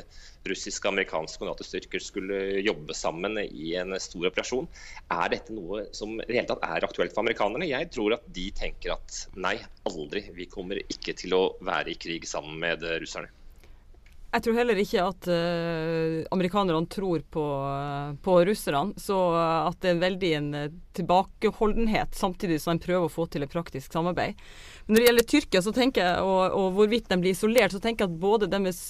russiske, 0.47 0.87
amerikanske 0.87 1.43
og 1.43 1.51
Nato-styrker 1.51 2.05
skulle 2.05 2.38
jobbe 2.62 2.95
sammen 2.95 3.35
i 3.43 3.73
en 3.81 3.97
stor 3.99 4.29
operasjon, 4.31 4.69
er 5.11 5.35
dette 5.35 5.57
noe 5.57 5.88
som 5.97 6.14
i 6.21 6.29
det 6.29 6.38
hele 6.38 6.53
tatt 6.53 6.62
er 6.69 6.87
aktuelt 6.87 7.16
for 7.16 7.25
amerikanerne? 7.25 7.66
Jeg 7.66 7.90
tror 7.90 8.14
at 8.21 8.31
de 8.31 8.47
tenker 8.62 8.95
at 8.95 9.25
nei, 9.35 9.57
aldri. 9.90 10.29
Vi 10.38 10.47
kommer 10.55 10.79
ikke 10.87 11.19
til 11.19 11.35
å 11.35 11.43
være 11.66 11.97
i 11.97 11.99
krig 11.99 12.31
sammen 12.31 12.62
med 12.62 12.87
russerne. 13.03 13.35
Jeg 14.31 14.45
tror 14.45 14.59
heller 14.61 14.79
ikke 14.79 15.03
at 15.03 15.27
uh, 15.27 16.21
amerikanerne 16.31 16.87
tror 16.87 17.23
på, 17.35 17.45
uh, 17.66 18.12
på 18.23 18.37
russerne. 18.47 18.95
Så 18.95 19.16
uh, 19.35 19.66
at 19.66 19.81
det 19.83 19.90
er 19.90 20.05
veldig 20.05 20.31
en 20.38 20.53
tilbakeholdenhet, 20.95 22.14
samtidig 22.14 22.61
som 22.62 22.79
de 22.79 22.85
prøver 22.85 23.09
å 23.09 23.11
få 23.11 23.27
til 23.27 23.43
et 23.43 23.51
praktisk 23.51 23.90
samarbeid. 23.90 24.38
Men 24.87 24.95
når 24.95 25.01
det 25.01 25.09
gjelder 25.09 25.29
Tyrkia 25.33 25.62
så 25.66 25.73
tenker 25.75 26.07
jeg, 26.07 26.23
og, 26.23 26.55
og 26.55 26.79
hvorvidt 26.79 27.11
de 27.11 27.19
blir 27.23 27.35
isolert, 27.35 27.75
så 27.75 27.83
tenker 27.83 28.07
jeg 28.07 28.12
at 28.12 28.23
både 28.23 28.51
deres 28.51 28.81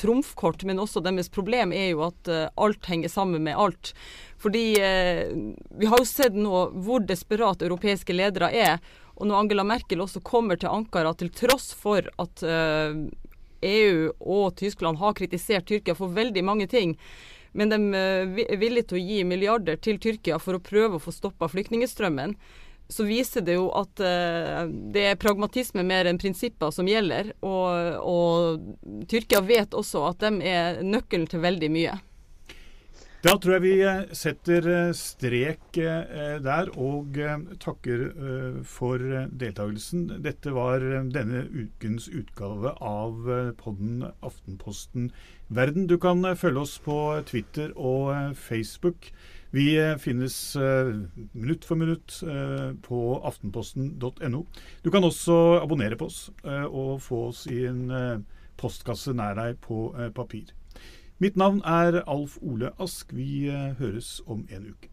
trumfkort, 0.00 0.64
men 0.68 0.80
også 0.80 1.02
deres 1.04 1.28
problem 1.32 1.74
er 1.76 1.90
jo 1.90 2.04
at 2.06 2.30
alt 2.56 2.88
henger 2.88 3.12
sammen 3.12 3.44
med 3.44 3.60
alt. 3.60 3.92
Fordi 4.40 4.64
vi 4.80 5.90
har 5.92 6.00
jo 6.00 6.08
sett 6.08 6.36
nå 6.36 6.62
hvor 6.80 7.04
desperat 7.04 7.64
europeiske 7.66 8.16
ledere 8.16 8.48
er. 8.56 8.80
Og 9.20 9.28
når 9.28 9.44
Angela 9.44 9.66
Merkel 9.68 10.00
også 10.00 10.24
kommer 10.24 10.56
til 10.56 10.72
Ankara 10.72 11.12
til 11.12 11.28
tross 11.36 11.74
for 11.76 12.08
at 12.08 12.46
EU 13.62 14.10
og 14.20 14.56
Tyskland 14.60 15.00
har 15.00 15.16
kritisert 15.18 15.68
Tyrkia 15.68 15.96
for 15.98 16.12
veldig 16.14 16.44
mange 16.44 16.66
ting. 16.70 16.96
Men 17.52 17.72
de 17.72 17.78
eh, 17.98 18.42
er 18.46 18.60
villige 18.60 18.90
til 18.90 19.00
å 19.00 19.04
gi 19.04 19.22
milliarder 19.26 19.78
til 19.82 20.00
Tyrkia 20.02 20.38
for 20.42 20.56
å 20.56 20.64
prøve 20.64 20.98
å 20.98 21.02
få 21.02 21.14
stoppa 21.14 21.50
flyktningstrømmen. 21.50 22.36
Så 22.90 23.06
viser 23.06 23.44
det 23.46 23.54
jo 23.54 23.68
at 23.78 24.00
uh, 24.02 24.64
det 24.66 25.04
er 25.12 25.18
pragmatisme 25.22 25.84
mer 25.86 26.08
enn 26.10 26.18
prinsipper 26.18 26.72
som 26.74 26.88
gjelder. 26.90 27.28
Og, 27.46 28.00
og 28.02 29.04
Tyrkia 29.06 29.38
vet 29.46 29.76
også 29.78 30.08
at 30.08 30.24
de 30.24 30.50
er 30.50 30.80
nøkkelen 30.82 31.28
til 31.30 31.44
veldig 31.44 31.68
mye. 31.70 31.92
Da 33.20 33.34
tror 33.36 33.58
jeg 33.58 33.62
vi 33.66 33.72
eh, 33.84 34.12
setter 34.16 34.64
eh, 34.72 34.92
strek 34.96 35.76
eh, 35.76 36.38
der 36.40 36.70
og 36.80 37.18
takker 37.60 38.04
for 38.64 39.02
deltakelsen. 39.42 40.06
Dette 40.24 40.54
var 40.56 40.80
denne 41.12 41.42
ukens 41.52 42.06
utgave 42.08 42.72
av 42.80 43.28
podden 43.60 44.06
Aftenposten 44.24 45.10
Verden. 45.52 45.84
Du 45.90 45.98
kan 46.00 46.24
følge 46.32 46.62
oss 46.64 46.78
på 46.80 46.96
Twitter 47.28 47.74
og 47.76 48.32
Facebook. 48.40 49.10
Vi 49.52 49.74
finnes 50.00 50.36
minutt 51.34 51.66
for 51.66 51.76
minutt 51.76 52.20
på 52.86 53.00
aftenposten.no. 53.26 54.44
Du 54.80 54.88
kan 54.94 55.04
også 55.04 55.58
abonnere 55.60 55.98
på 56.00 56.08
oss 56.08 56.22
og 56.70 57.02
få 57.04 57.26
oss 57.32 57.44
i 57.50 57.66
en 57.68 58.24
postkasse 58.60 59.12
nær 59.18 59.36
deg 59.42 59.60
på 59.66 59.90
papir. 60.16 60.54
Mitt 61.22 61.36
navn 61.36 61.60
er 61.60 62.08
Alf 62.08 62.38
Ole 62.40 62.70
Ask. 62.80 63.16
Vi 63.16 63.48
eh, 63.48 63.76
høres 63.78 64.22
om 64.26 64.46
en 64.50 64.66
uke. 64.70 64.88